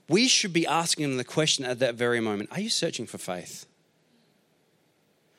[0.08, 3.18] we should be asking them the question at that very moment Are you searching for
[3.18, 3.66] faith?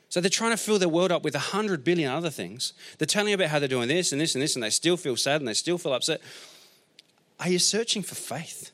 [0.10, 2.74] So they're trying to fill their world up with a hundred billion other things.
[3.00, 4.96] They're telling you about how they're doing this and this and this, and they still
[4.96, 6.22] feel sad and they still feel upset.
[7.40, 8.73] Are you searching for faith?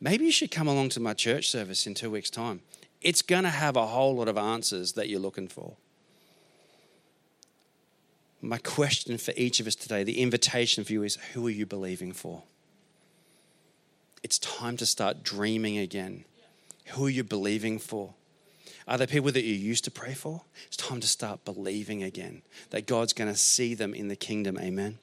[0.00, 2.60] Maybe you should come along to my church service in two weeks' time
[3.00, 5.76] it's going to have a whole lot of answers that you're looking for.
[8.40, 11.66] My question for each of us today, the invitation for you is who are you
[11.66, 12.42] believing for?
[14.22, 16.24] It's time to start dreaming again.
[16.88, 18.14] Who are you believing for?
[18.86, 20.42] Are there people that you used to pray for?
[20.66, 24.58] It's time to start believing again that God's going to see them in the kingdom.
[24.58, 24.98] Amen.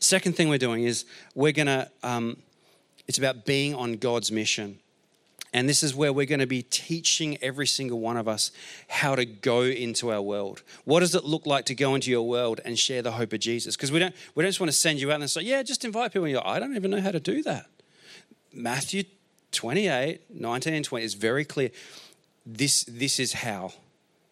[0.00, 2.38] Second thing we're doing is we're going to, um,
[3.06, 4.78] it's about being on God's mission.
[5.52, 8.50] And this is where we're going to be teaching every single one of us
[8.88, 10.62] how to go into our world.
[10.84, 13.40] What does it look like to go into your world and share the hope of
[13.40, 13.76] Jesus?
[13.76, 15.84] Because we don't, we don't just want to send you out and say, yeah, just
[15.84, 16.24] invite people.
[16.24, 17.66] And you're like, I don't even know how to do that.
[18.52, 19.04] Matthew
[19.52, 21.70] 28, 19 and 20 is very clear.
[22.44, 23.72] This, this is how.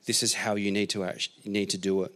[0.07, 2.13] This is how you need to, actually, you need to do it.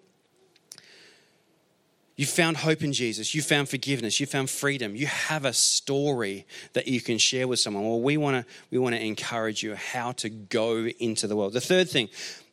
[2.18, 3.32] You found hope in Jesus.
[3.32, 4.18] You found forgiveness.
[4.18, 4.96] You found freedom.
[4.96, 7.84] You have a story that you can share with someone.
[7.84, 11.52] Well, we want to we want to encourage you how to go into the world.
[11.52, 12.08] The third thing,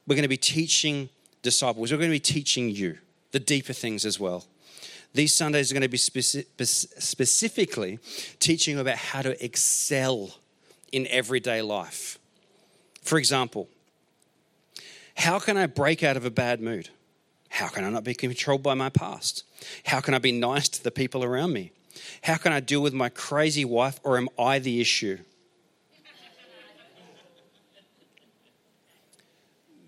[0.06, 1.10] we're going to be teaching
[1.42, 1.92] disciples.
[1.92, 3.00] We're going to be teaching you
[3.32, 4.46] the deeper things as well.
[5.16, 6.46] These Sundays are going to be speci-
[7.02, 7.98] specifically
[8.38, 10.30] teaching about how to excel
[10.92, 12.20] in everyday life.
[13.02, 13.68] For example,
[15.18, 16.90] how can I break out of a bad mood?
[17.56, 19.46] How can I not be controlled by my past?
[19.86, 21.72] How can I be nice to the people around me?
[22.22, 25.20] How can I deal with my crazy wife, or am I the issue?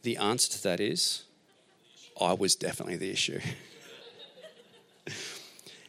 [0.03, 1.23] The answer to that is
[2.21, 3.41] I was definitely the issue.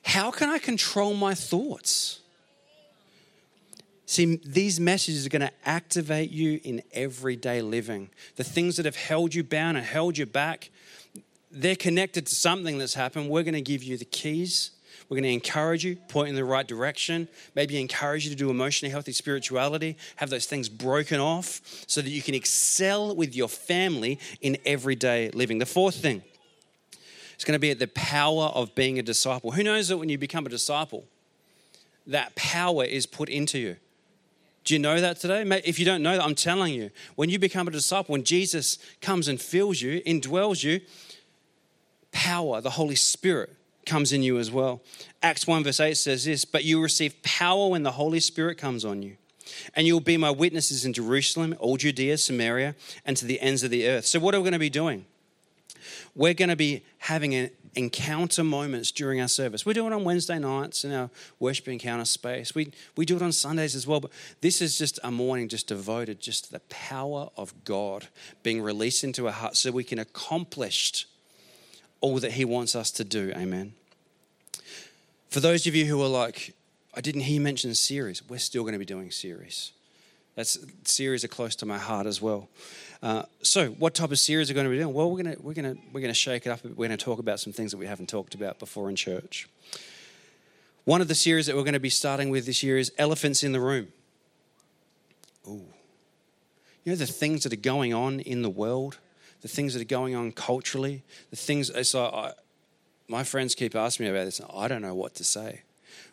[0.03, 2.19] How can I control my thoughts?
[4.07, 8.11] See, these messages are going to activate you in everyday living.
[8.35, 10.71] The things that have held you bound and held you back,
[11.51, 13.31] they're connected to something that's happened.
[13.31, 14.73] We're going to give you the keys.
[15.09, 18.51] We're going to encourage you, point in the right direction, maybe encourage you to do
[18.51, 23.49] emotionally healthy spirituality, have those things broken off so that you can excel with your
[23.49, 25.59] family in everyday living.
[25.59, 26.23] The fourth thing
[27.39, 29.53] is going to be at the power of being a disciple.
[29.53, 31.05] Who knows that when you become a disciple,
[32.07, 33.77] that power is put into you?
[34.65, 35.43] Do you know that today?
[35.65, 38.79] If you don't know that, I'm telling you, when you become a disciple, when Jesus
[39.01, 40.81] comes and fills you, indwells you,
[42.13, 43.55] power, the Holy Spirit,
[43.87, 44.83] comes in you as well.
[45.23, 48.85] Acts 1, verse 8 says this But you receive power when the Holy Spirit comes
[48.85, 49.17] on you.
[49.75, 52.75] And you will be my witnesses in Jerusalem, all Judea, Samaria,
[53.07, 54.05] and to the ends of the earth.
[54.05, 55.07] So, what are we going to be doing?
[56.15, 59.65] We're going to be having an encounter moments during our service.
[59.65, 62.55] We do it on Wednesday nights in our worship encounter space.
[62.55, 64.01] We, we do it on Sundays as well.
[64.01, 68.09] But this is just a morning just devoted just to the power of God
[68.43, 71.07] being released into our hearts so we can accomplish
[72.01, 73.33] all that He wants us to do.
[73.37, 73.75] Amen.
[75.29, 76.55] For those of you who are like,
[76.95, 79.73] I didn't hear you mention series, we're still going to be doing series.
[80.39, 82.49] That's series are close to my heart as well.
[83.03, 84.95] Uh, so, what type of series are going to be doing?
[84.95, 86.65] Well, we're going to we're going to we're going to shake it up.
[86.65, 89.49] We're going to talk about some things that we haven't talked about before in church.
[90.85, 93.43] One of the series that we're going to be starting with this year is elephants
[93.43, 93.89] in the room.
[95.47, 95.67] Ooh,
[96.85, 98.99] you know the things that are going on in the world
[99.43, 101.71] the things that are going on culturally, the things.
[101.89, 102.33] So I,
[103.09, 104.41] my friends keep asking me about this.
[104.41, 105.63] and I don't know what to say.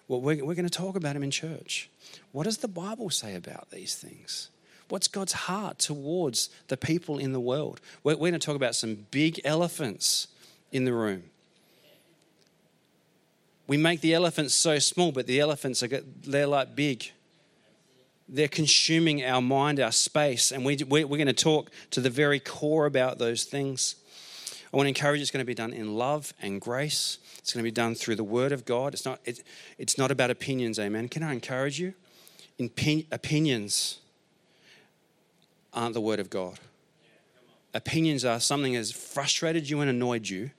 [0.07, 1.89] Well, we're, we're going to talk about them in church.
[2.31, 4.49] What does the Bible say about these things?
[4.89, 7.81] What's God's heart towards the people in the world?
[8.03, 10.27] We're, we're going to talk about some big elephants
[10.71, 11.23] in the room.
[13.67, 17.11] We make the elephants so small, but the elephants are they're like big
[18.27, 22.39] they're consuming our mind, our space, and we, we're going to talk to the very
[22.39, 23.95] core about those things.
[24.73, 27.19] I want to encourage it's going to be done in love and grace.
[27.37, 28.93] It's going to be done through the Word of God.
[28.93, 29.43] It's not, it,
[29.77, 31.07] it's not about opinions, amen.
[31.09, 31.93] Can I encourage you?
[32.57, 32.71] In
[33.11, 33.99] opinions
[35.71, 36.59] aren't the Word of God.
[37.73, 40.51] Opinions are something that has frustrated you and annoyed you,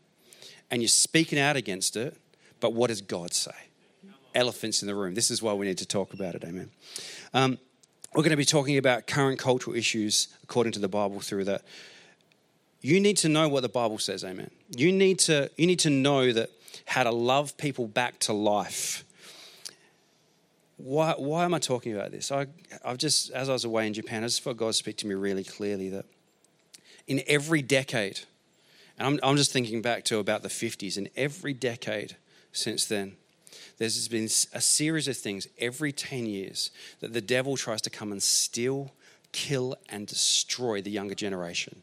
[0.71, 2.17] and you're speaking out against it,
[2.61, 3.66] but what does God say?
[4.37, 5.15] Elephants in the room.
[5.15, 6.71] This is why we need to talk about it, amen.
[7.35, 7.59] Um,
[8.15, 11.63] we're going to be talking about current cultural issues according to the Bible through that.
[12.81, 14.51] You need to know what the Bible says, amen.
[14.77, 16.51] You need to, you need to know that
[16.85, 19.05] how to love people back to life.
[20.77, 22.31] Why, why am I talking about this?
[22.31, 22.47] I,
[22.85, 25.15] I've just, as I was away in Japan, I just felt God speak to me
[25.15, 26.05] really clearly that
[27.07, 28.21] in every decade,
[28.99, 32.17] and I'm, I'm just thinking back to about the 50s, in every decade
[32.53, 33.17] since then,
[33.79, 38.11] there's been a series of things every 10 years that the devil tries to come
[38.11, 38.93] and steal,
[39.33, 41.83] kill, and destroy the younger generation.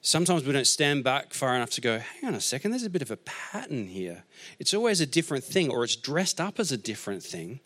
[0.00, 2.90] Sometimes we don't stand back far enough to go, hang on a second, there's a
[2.90, 4.24] bit of a pattern here.
[4.60, 7.58] It's always a different thing, or it's dressed up as a different thing,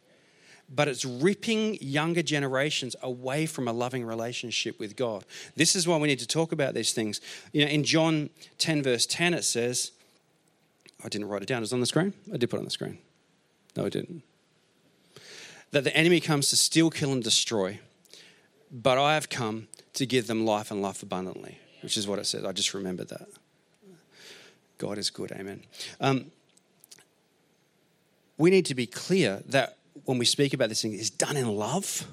[0.75, 5.27] but it's ripping younger generations away from a loving relationship with God.
[5.57, 7.21] This is why we need to talk about these things.
[7.53, 9.93] You know, in John 10, verse 10, it says,
[11.05, 11.63] I didn't write it down.
[11.63, 12.15] It on the screen?
[12.33, 12.99] I did put it on the screen.
[13.77, 14.23] No, I didn't.
[15.71, 17.81] That the enemy comes to steal, kill, and destroy,
[18.71, 22.27] but I have come to give them life and life abundantly, which is what it
[22.27, 22.45] says.
[22.45, 23.29] I just remembered that.
[24.79, 25.33] God is good.
[25.33, 25.63] Amen.
[26.01, 26.31] Um,
[28.37, 31.49] we need to be clear that when we speak about this thing, it's done in
[31.49, 32.07] love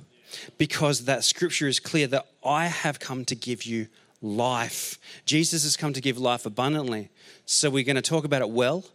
[0.57, 3.87] because that scripture is clear that I have come to give you
[4.21, 4.99] life.
[5.25, 7.09] Jesus has come to give life abundantly.
[7.45, 8.85] So we're going to talk about it well,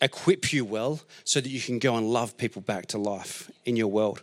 [0.00, 3.76] equip you well, so that you can go and love people back to life in
[3.76, 4.22] your world.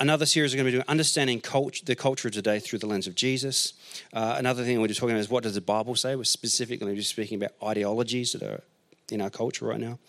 [0.00, 2.86] Another series we're going to be doing understanding culture, the culture of today through the
[2.86, 3.74] lens of Jesus.
[4.12, 6.16] Uh, another thing we're just talking about is what does the Bible say?
[6.16, 8.64] We're specifically just speaking about ideologies that are
[9.12, 10.00] in our culture right now.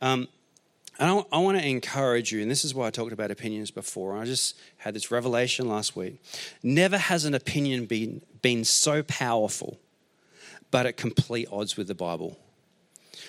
[0.00, 0.28] Um,
[0.98, 3.70] and I, I want to encourage you, and this is why I talked about opinions
[3.70, 4.16] before.
[4.16, 6.22] I just had this revelation last week.
[6.62, 9.78] Never has an opinion been, been so powerful,
[10.70, 12.38] but at complete odds with the Bible.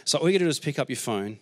[0.03, 1.39] So all you got to do is pick up your phone,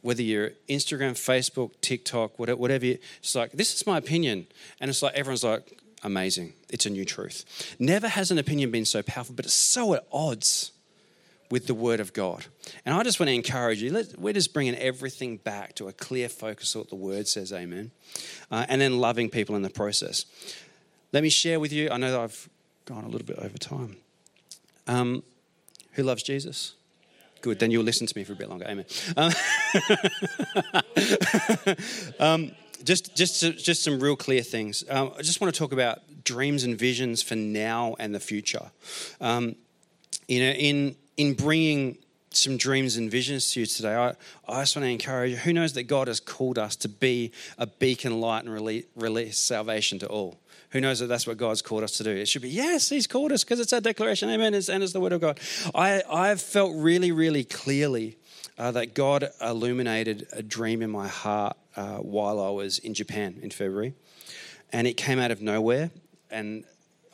[0.00, 4.46] whether you're Instagram, Facebook, TikTok, whatever, you, it's like, this is my opinion.
[4.80, 6.52] And it's like, everyone's like, amazing.
[6.68, 7.74] It's a new truth.
[7.78, 10.72] Never has an opinion been so powerful, but it's so at odds
[11.52, 12.46] with the Word of God.
[12.86, 15.92] And I just want to encourage you, let, we're just bringing everything back to a
[15.92, 17.90] clear focus of what the Word says, amen.
[18.50, 20.24] Uh, and then loving people in the process.
[21.12, 22.48] Let me share with you, I know that I've
[22.86, 23.98] gone a little bit over time.
[24.86, 25.22] Um,
[25.92, 26.72] who loves Jesus?
[27.42, 28.86] Good, then you'll listen to me for a bit longer, amen.
[29.18, 29.32] Um,
[32.18, 34.84] um, just, just, just some real clear things.
[34.88, 38.70] Um, I just want to talk about dreams and visions for now and the future.
[39.20, 39.56] Um,
[40.28, 41.98] you know, in in bringing
[42.30, 44.14] some dreams and visions to you today, I,
[44.48, 45.36] I just want to encourage you.
[45.38, 49.38] Who knows that God has called us to be a beacon light and release, release
[49.38, 50.38] salvation to all?
[50.70, 52.10] Who knows that that's what God's called us to do?
[52.10, 54.30] It should be, yes, He's called us because it's our declaration.
[54.30, 54.54] Amen.
[54.54, 55.38] And it's the word of God.
[55.74, 58.16] I, I've felt really, really clearly
[58.58, 63.38] uh, that God illuminated a dream in my heart uh, while I was in Japan
[63.42, 63.94] in February.
[64.72, 65.90] And it came out of nowhere.
[66.30, 66.64] And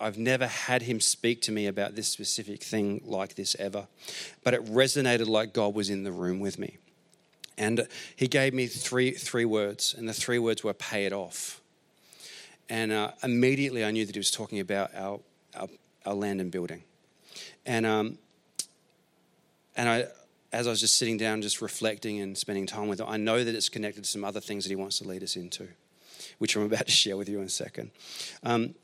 [0.00, 3.86] I've never had him speak to me about this specific thing like this ever.
[4.44, 6.78] But it resonated like God was in the room with me.
[7.56, 11.60] And he gave me three, three words, and the three words were pay it off.
[12.68, 15.20] And uh, immediately I knew that he was talking about our,
[15.56, 15.68] our,
[16.06, 16.84] our land and building.
[17.66, 18.18] And, um,
[19.76, 20.06] and I,
[20.52, 23.42] as I was just sitting down, just reflecting and spending time with it, I know
[23.42, 25.68] that it's connected to some other things that he wants to lead us into,
[26.38, 27.90] which I'm about to share with you in a second.
[28.44, 28.74] Um,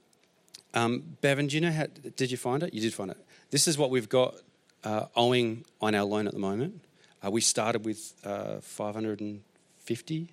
[0.74, 1.86] um, Bevan, do you know how?
[2.16, 2.74] Did you find it?
[2.74, 3.16] You did find it.
[3.50, 4.34] This is what we've got
[4.82, 6.80] uh, owing on our loan at the moment.
[7.24, 10.28] Uh, we started with uh, 550,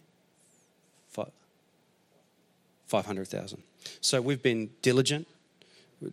[2.91, 3.63] 500,000.
[4.01, 5.25] So we've been diligent,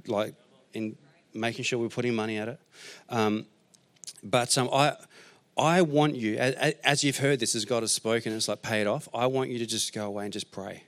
[0.06, 0.34] like
[0.74, 0.96] in
[1.34, 2.60] making sure we're putting money at it.
[3.08, 3.46] Um,
[4.22, 4.94] but um, I,
[5.56, 8.86] I want you, as you've heard this, as God has spoken, it's like pay it
[8.86, 9.08] off.
[9.12, 10.84] I want you to just go away and just pray.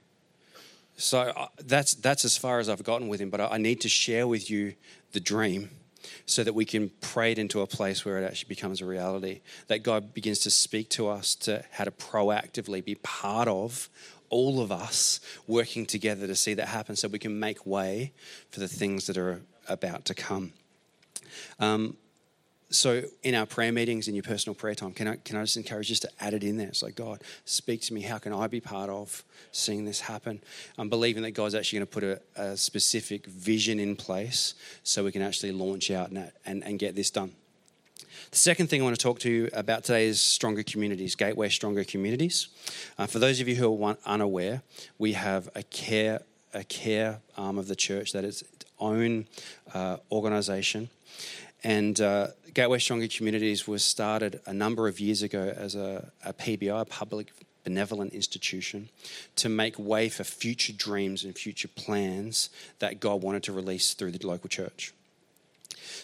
[1.01, 3.31] So uh, that's that's as far as I've gotten with him.
[3.31, 4.75] But I need to share with you
[5.13, 5.71] the dream,
[6.27, 9.41] so that we can pray it into a place where it actually becomes a reality.
[9.69, 13.89] That God begins to speak to us to how to proactively be part of
[14.29, 18.13] all of us working together to see that happen, so we can make way
[18.51, 20.53] for the things that are about to come.
[21.59, 21.97] Um,
[22.71, 25.57] so in our prayer meetings, in your personal prayer time, can I, can I just
[25.57, 26.69] encourage you just to add it in there?
[26.69, 28.03] It's like, God, speak to me.
[28.03, 30.41] How can I be part of seeing this happen?
[30.79, 32.05] I'm believing that God's actually going to put
[32.37, 34.55] a, a specific vision in place
[34.85, 37.33] so we can actually launch out and, and, and get this done.
[38.31, 41.49] The second thing I want to talk to you about today is stronger communities, Gateway
[41.49, 42.49] Stronger Communities.
[42.97, 44.63] Uh, for those of you who are unaware,
[44.99, 46.21] we have a care
[46.53, 49.27] a care arm of the church that is its own
[49.75, 50.89] uh, organisation,
[51.63, 56.33] and uh, Gateway Stronger Communities was started a number of years ago as a, a
[56.33, 57.33] PBI, a public
[57.65, 58.89] benevolent institution,
[59.37, 62.49] to make way for future dreams and future plans
[62.79, 64.93] that God wanted to release through the local church.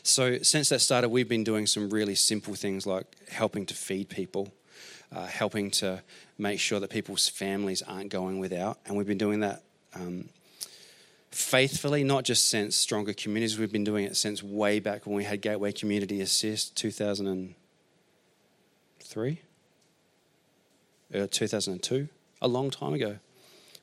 [0.02, 4.08] So, since that started, we've been doing some really simple things like helping to feed
[4.08, 4.52] people,
[5.10, 6.02] uh, helping to
[6.38, 8.78] make sure that people's families aren't going without.
[8.86, 9.62] And we've been doing that
[9.94, 10.28] um,
[11.36, 13.58] faithfully, not just since Stronger Communities.
[13.58, 19.40] We've been doing it since way back when we had Gateway Community Assist, 2003,
[21.14, 22.08] uh, 2002,
[22.40, 23.18] a long time ago.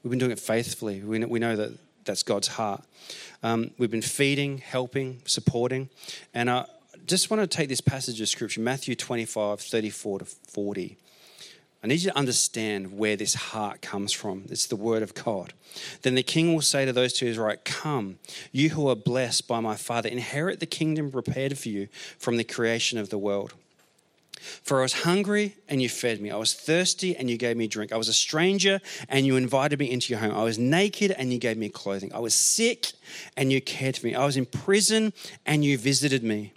[0.02, 1.02] We've been doing it faithfully.
[1.02, 2.84] We know, we know that that's God's heart.
[3.44, 5.90] Um, we've been feeding, helping, supporting.
[6.34, 6.66] And I
[7.06, 10.98] just want to take this passage of scripture, Matthew 25, 34 to 40.
[11.84, 14.46] I need you to understand where this heart comes from.
[14.50, 15.52] It's the word of God.
[16.04, 18.20] Then the king will say to those to his right, Come,
[18.54, 22.46] you who are blessed by my Father, inherit the kingdom prepared for you from the
[22.46, 23.54] creation of the world.
[24.62, 26.32] For I was hungry and you fed me.
[26.32, 27.92] I was thirsty and you gave me drink.
[27.92, 28.80] I was a stranger
[29.10, 30.36] and you invited me into your home.
[30.36, 32.14] I was naked and you gave me clothing.
[32.14, 32.92] I was sick
[33.38, 34.16] and you cared for me.
[34.16, 35.14] I was in prison
[35.46, 36.54] and you visited me.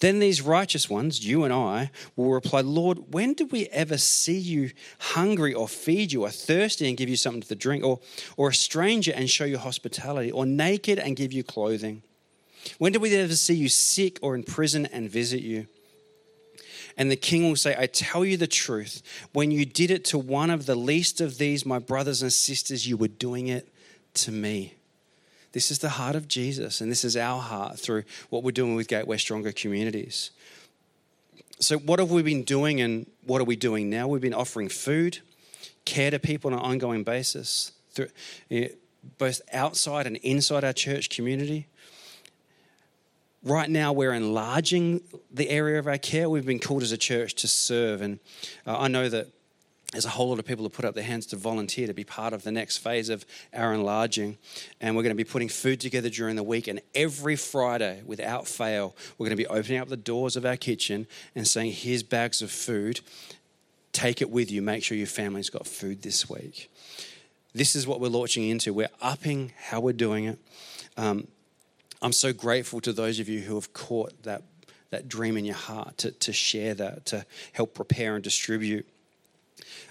[0.00, 4.38] Then these righteous ones, you and I, will reply, Lord, when did we ever see
[4.38, 4.70] you
[5.00, 7.98] hungry or feed you, or thirsty and give you something to drink, or,
[8.36, 12.02] or a stranger and show you hospitality, or naked and give you clothing?
[12.78, 15.66] When did we ever see you sick or in prison and visit you?
[16.96, 20.18] And the king will say, I tell you the truth, when you did it to
[20.18, 23.72] one of the least of these, my brothers and sisters, you were doing it
[24.14, 24.77] to me.
[25.58, 28.76] This is the heart of Jesus, and this is our heart through what we're doing
[28.76, 30.30] with Gateway Stronger Communities.
[31.58, 34.06] So, what have we been doing, and what are we doing now?
[34.06, 35.18] We've been offering food,
[35.84, 38.06] care to people on an ongoing basis, through,
[39.18, 41.66] both outside and inside our church community.
[43.42, 46.30] Right now, we're enlarging the area of our care.
[46.30, 48.20] We've been called as a church to serve, and
[48.64, 49.26] uh, I know that
[49.92, 52.04] there's a whole lot of people who put up their hands to volunteer to be
[52.04, 53.24] part of the next phase of
[53.54, 54.36] our enlarging.
[54.82, 56.68] And we're going to be putting food together during the week.
[56.68, 60.58] And every Friday, without fail, we're going to be opening up the doors of our
[60.58, 63.00] kitchen and saying, Here's bags of food.
[63.92, 64.60] Take it with you.
[64.60, 66.70] Make sure your family's got food this week.
[67.54, 68.74] This is what we're launching into.
[68.74, 70.38] We're upping how we're doing it.
[70.98, 71.28] Um,
[72.02, 74.42] I'm so grateful to those of you who have caught that,
[74.90, 78.86] that dream in your heart to, to share that, to help prepare and distribute.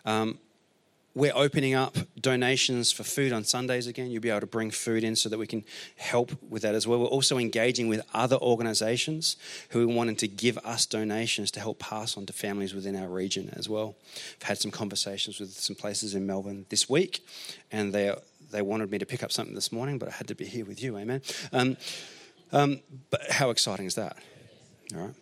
[0.07, 0.39] Um,
[1.13, 4.11] we're opening up donations for food on Sundays again.
[4.11, 5.65] You'll be able to bring food in so that we can
[5.97, 6.99] help with that as well.
[6.99, 9.35] We're also engaging with other organizations
[9.69, 13.07] who are wanting to give us donations to help pass on to families within our
[13.07, 13.95] region as well.
[14.39, 17.25] I've had some conversations with some places in Melbourne this week,
[17.71, 18.13] and they,
[18.51, 20.65] they wanted me to pick up something this morning, but I had to be here
[20.65, 21.21] with you, amen.
[21.51, 21.77] Um,
[22.51, 22.79] um,
[23.09, 24.17] but how exciting is that?
[24.95, 25.15] All right.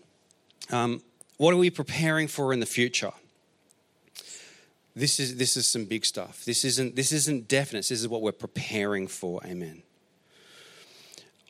[0.73, 1.01] Um,
[1.37, 3.13] what are we preparing for in the future?
[4.95, 6.45] This is, this is some big stuff.
[6.45, 7.87] This isn't, this isn't definite.
[7.87, 9.41] This is what we're preparing for.
[9.45, 9.83] Amen.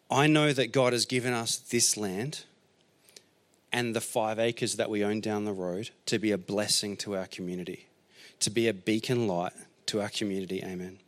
[0.09, 2.43] I know that God has given us this land
[3.71, 7.15] and the five acres that we own down the road to be a blessing to
[7.15, 7.87] our community,
[8.39, 9.53] to be a beacon light
[9.87, 10.63] to our community.
[10.63, 10.99] Amen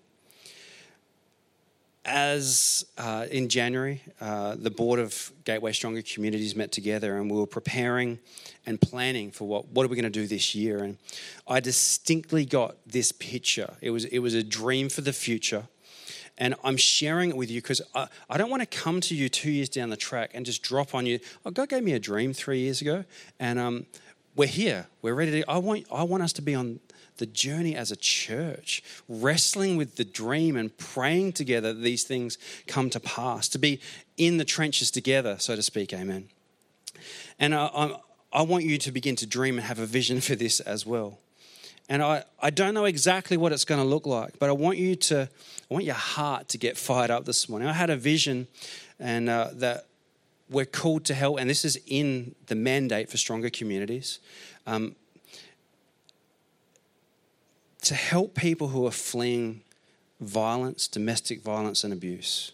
[2.08, 7.38] as uh, in January, uh, the board of Gateway Stronger Communities met together and we
[7.38, 8.20] were preparing
[8.66, 10.80] and planning for what, what are we going to do this year.
[10.80, 10.97] And
[11.47, 13.76] I distinctly got this picture.
[13.82, 15.68] It was, it was a dream for the future.
[16.38, 19.28] And I'm sharing it with you because I, I don't want to come to you
[19.28, 21.20] two years down the track and just drop on you.
[21.45, 23.03] Oh, God gave me a dream three years ago.
[23.39, 23.86] And um,
[24.36, 24.88] we're here.
[25.01, 25.49] We're ready to.
[25.49, 26.80] I want, I want us to be on
[27.18, 32.38] the journey as a church, wrestling with the dream and praying together that these things
[32.68, 33.80] come to pass, to be
[34.18, 35.93] in the trenches together, so to speak.
[35.93, 36.30] Amen.
[37.39, 37.99] And I, I,
[38.34, 41.20] I want you to begin to dream and have a vision for this as well.
[41.89, 44.78] And I, I don't know exactly what it's going to look like, but I want
[44.78, 45.30] you to,
[45.70, 47.68] I want your heart to get fired up this morning.
[47.68, 48.47] I had a vision
[48.99, 49.86] and uh, that
[50.49, 54.20] we're called to help, and this is in the mandate for stronger communities.
[54.65, 54.95] Um,
[57.88, 59.61] to help people who are fleeing
[60.19, 62.51] violence, domestic violence, and abuse.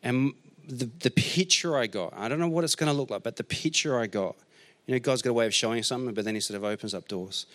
[0.00, 0.32] And
[0.64, 3.34] the, the picture I got, I don't know what it's going to look like, but
[3.34, 4.36] the picture I got,
[4.86, 6.94] you know, God's got a way of showing something, but then He sort of opens
[6.94, 7.46] up doors.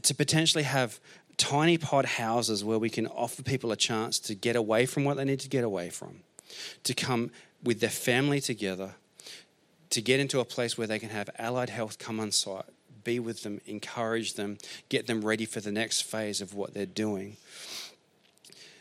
[0.00, 1.00] To potentially have
[1.36, 5.16] tiny pod houses where we can offer people a chance to get away from what
[5.16, 6.20] they need to get away from,
[6.84, 7.32] to come
[7.64, 8.94] with their family together,
[9.90, 12.66] to get into a place where they can have allied health come on site,
[13.08, 14.58] be with them, encourage them,
[14.90, 17.38] get them ready for the next phase of what they're doing.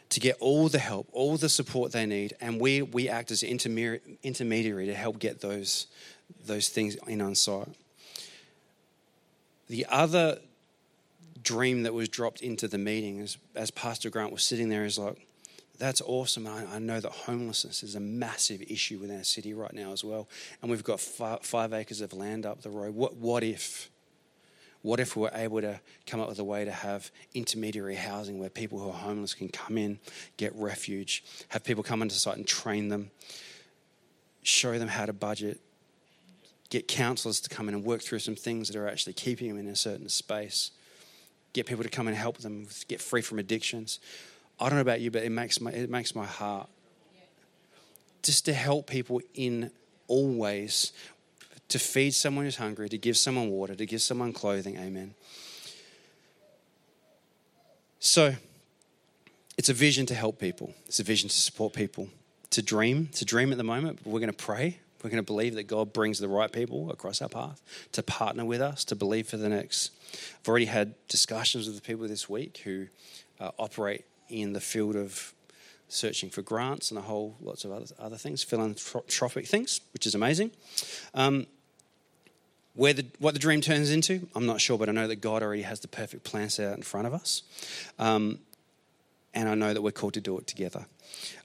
[0.10, 3.42] To get all the help, all the support they need, and we, we act as
[3.42, 5.88] intermediary to help get those,
[6.46, 7.70] those things in on site.
[9.70, 10.40] The other
[11.42, 15.00] dream that was dropped into the meeting as, as Pastor Grant was sitting there is
[15.00, 15.26] like,
[15.80, 16.48] that's awesome.
[16.48, 20.04] I, I, know that homelessness is a massive issue within our city right now as
[20.04, 20.28] well.
[20.62, 22.96] And we've got five, five acres of land up the road.
[22.96, 23.90] What, what if?
[24.82, 28.40] What if we were able to come up with a way to have intermediary housing
[28.40, 30.00] where people who are homeless can come in,
[30.38, 33.12] get refuge, have people come into site and train them,
[34.44, 35.60] show them how to budget,
[36.70, 39.58] get counsellors to come in and work through some things that are actually keeping them
[39.58, 40.72] in a certain space,
[41.54, 44.00] get people to come and help them get free from addictions.
[44.60, 46.70] I don't know about you, but it makes my, it makes my heart
[48.24, 49.72] just to help people in
[50.08, 50.92] all ways
[51.70, 54.78] to feed someone who's hungry, to give someone water, to give someone clothing.
[54.78, 55.14] Amen.
[58.00, 58.36] So,
[59.58, 62.10] it's a vision to help people, it's a vision to support people,
[62.52, 64.80] to dream, to dream at the moment, but we're going to pray.
[65.04, 67.62] We're going to believe that God brings the right people across our path
[67.92, 69.92] to partner with us, to believe for the next.
[70.42, 72.88] I've already had discussions with the people this week who
[73.40, 75.34] uh, operate in the field of
[75.88, 80.16] searching for grants and a whole lots of other, other things, philanthropic things, which is
[80.16, 80.52] amazing.
[81.14, 81.46] Um,
[82.78, 85.42] where the, what the dream turns into, I'm not sure, but I know that God
[85.42, 87.42] already has the perfect plan set out in front of us.
[87.98, 88.40] Um,
[89.34, 90.86] and I know that we're called to do it together.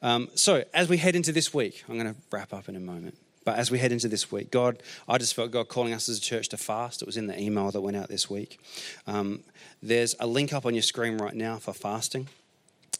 [0.02, 2.80] Um, so, as we head into this week, I'm going to wrap up in a
[2.80, 3.16] moment.
[3.44, 6.18] But as we head into this week, God, I just felt God calling us as
[6.18, 7.02] a church to fast.
[7.02, 8.60] It was in the email that went out this week.
[9.06, 9.42] Um,
[9.82, 12.28] there's a link up on your screen right now for fasting.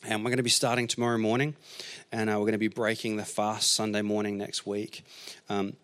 [0.05, 1.55] And we're going to be starting tomorrow morning,
[2.11, 5.05] and uh, we're going to be breaking the fast Sunday morning next week.
[5.49, 5.75] Um,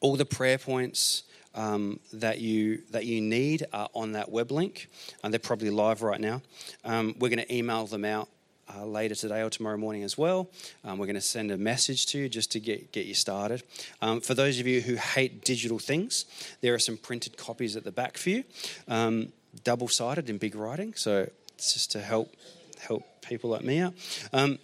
[0.00, 1.22] all the prayer points,
[1.56, 4.88] um, that you that you need are on that web link,
[5.24, 6.42] and they're probably live right now.
[6.84, 8.28] Um, we're going to email them out
[8.74, 10.48] uh, later today or tomorrow morning as well.
[10.84, 13.62] Um, we're going to send a message to you just to get, get you started.
[14.02, 16.24] Um, for those of you who hate digital things,
[16.60, 18.44] there are some printed copies at the back for you,
[18.88, 19.32] um,
[19.64, 20.94] double sided in big writing.
[20.94, 22.34] So it's just to help
[22.78, 23.94] help people like me out.
[24.32, 24.58] Um,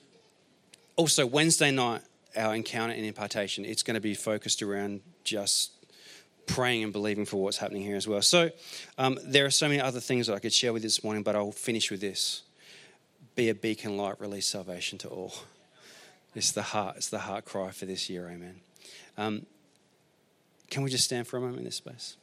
[0.97, 2.03] also, Wednesday night,
[2.37, 5.71] our encounter and impartation, it's going to be focused around just
[6.47, 8.23] praying and believing for what's happening here as well.
[8.23, 8.51] So
[8.99, 11.23] um, there are so many other things that I could share with you this morning,
[11.23, 12.43] but I'll finish with this:
[13.35, 15.35] be a beacon light, release salvation to all.
[16.35, 16.97] It's the heart.
[16.97, 18.29] It's the heart cry for this year.
[18.29, 18.61] Amen.
[19.19, 19.47] Um,
[20.71, 22.17] can we just stand for a moment in this space?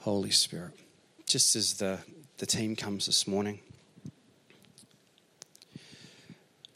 [0.00, 0.72] Holy Spirit,
[1.26, 1.98] just as the
[2.38, 3.60] the team comes this morning.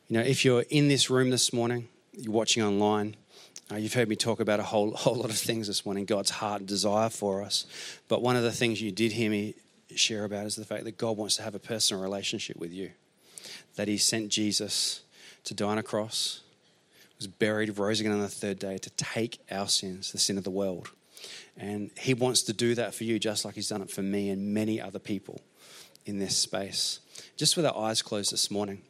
[0.08, 3.16] You know, if you're in this room this morning, you're watching online,
[3.72, 6.30] uh, you've heard me talk about a whole, whole lot of things this morning, God's
[6.30, 7.66] heart and desire for us.
[8.08, 9.54] But one of the things you did hear me
[9.94, 12.90] share about is the fact that God wants to have a personal relationship with you.
[13.76, 15.02] That He sent Jesus
[15.44, 16.42] to die on a cross,
[17.18, 20.44] was buried, rose again on the third day to take our sins, the sin of
[20.44, 20.90] the world.
[21.56, 24.30] And He wants to do that for you just like He's done it for me
[24.30, 25.40] and many other people
[26.04, 27.00] in this space.
[27.36, 28.82] Just with our eyes closed this morning,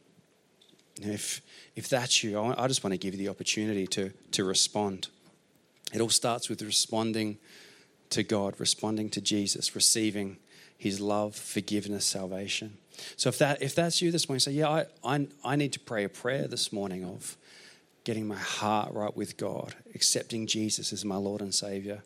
[1.01, 1.41] if,
[1.75, 5.07] if that's you, I just want to give you the opportunity to, to respond.
[5.93, 7.37] It all starts with responding
[8.11, 10.37] to God, responding to Jesus, receiving
[10.77, 12.77] his love, forgiveness, salvation.
[13.15, 15.79] So if, that, if that's you this morning, say, yeah, I, I, I need to
[15.79, 17.37] pray a prayer this morning of
[18.03, 22.03] getting my heart right with God, accepting Jesus as my Lord and Savior.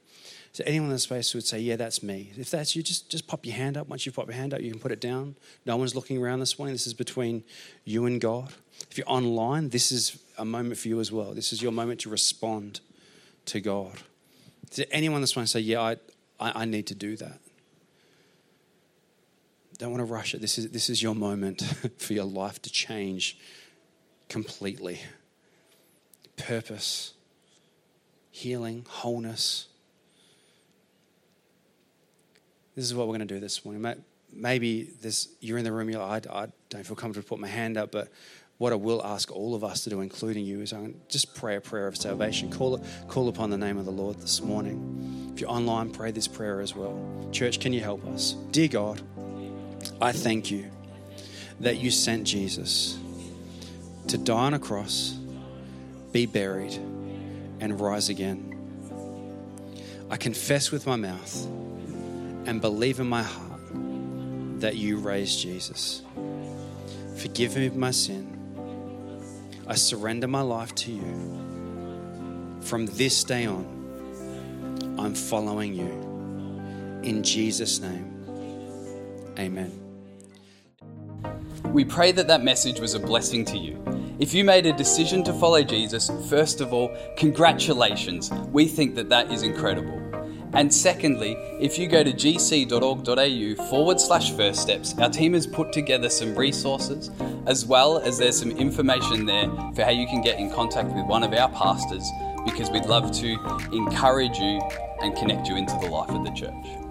[0.54, 2.32] So anyone in the space would say, yeah, that's me.
[2.38, 3.88] If that's you, just, just pop your hand up.
[3.88, 5.36] Once you pop your hand up, you can put it down.
[5.66, 6.74] No one's looking around this morning.
[6.74, 7.44] This is between
[7.84, 8.54] you and God.
[8.90, 11.34] If you're online, this is a moment for you as well.
[11.34, 12.80] This is your moment to respond
[13.46, 13.94] to God.
[14.70, 15.92] Does anyone this morning say, yeah, I,
[16.40, 17.40] I, I need to do that?
[19.78, 20.42] Don't want to rush it.
[20.42, 21.62] This is, this is your moment
[21.98, 23.38] for your life to change
[24.28, 25.00] completely.
[26.36, 27.14] Purpose,
[28.32, 29.68] healing, wholeness.
[32.76, 34.04] This is what we're going to do this morning.
[34.34, 37.40] Maybe this, you're in the room, you're like, I, I don't feel comfortable to put
[37.40, 38.12] my hand up, but
[38.58, 40.74] what I will ask all of us to do, including you, is
[41.10, 42.50] just pray a prayer of salvation.
[42.50, 45.32] Call, call upon the name of the Lord this morning.
[45.34, 47.00] If you're online, pray this prayer as well.
[47.32, 48.34] Church, can you help us?
[48.52, 49.02] Dear God,
[50.02, 50.66] I thank you
[51.60, 52.98] that you sent Jesus
[54.08, 55.16] to die on a cross,
[56.12, 56.74] be buried,
[57.60, 58.54] and rise again.
[60.10, 63.62] I confess with my mouth and believe in my heart
[64.62, 66.02] that you raised Jesus.
[67.18, 68.37] Forgive me of my sin
[69.68, 72.60] I surrender my life to you.
[72.62, 73.66] From this day on,
[74.98, 77.02] I'm following you.
[77.04, 79.72] In Jesus' name, amen.
[81.66, 83.84] We pray that that message was a blessing to you.
[84.20, 88.32] If you made a decision to follow Jesus, first of all, congratulations.
[88.52, 90.07] We think that that is incredible.
[90.58, 95.72] And secondly, if you go to gc.org.au forward slash first steps, our team has put
[95.72, 97.12] together some resources
[97.46, 101.06] as well as there's some information there for how you can get in contact with
[101.06, 102.10] one of our pastors
[102.44, 103.34] because we'd love to
[103.72, 104.60] encourage you
[105.04, 106.87] and connect you into the life of the church.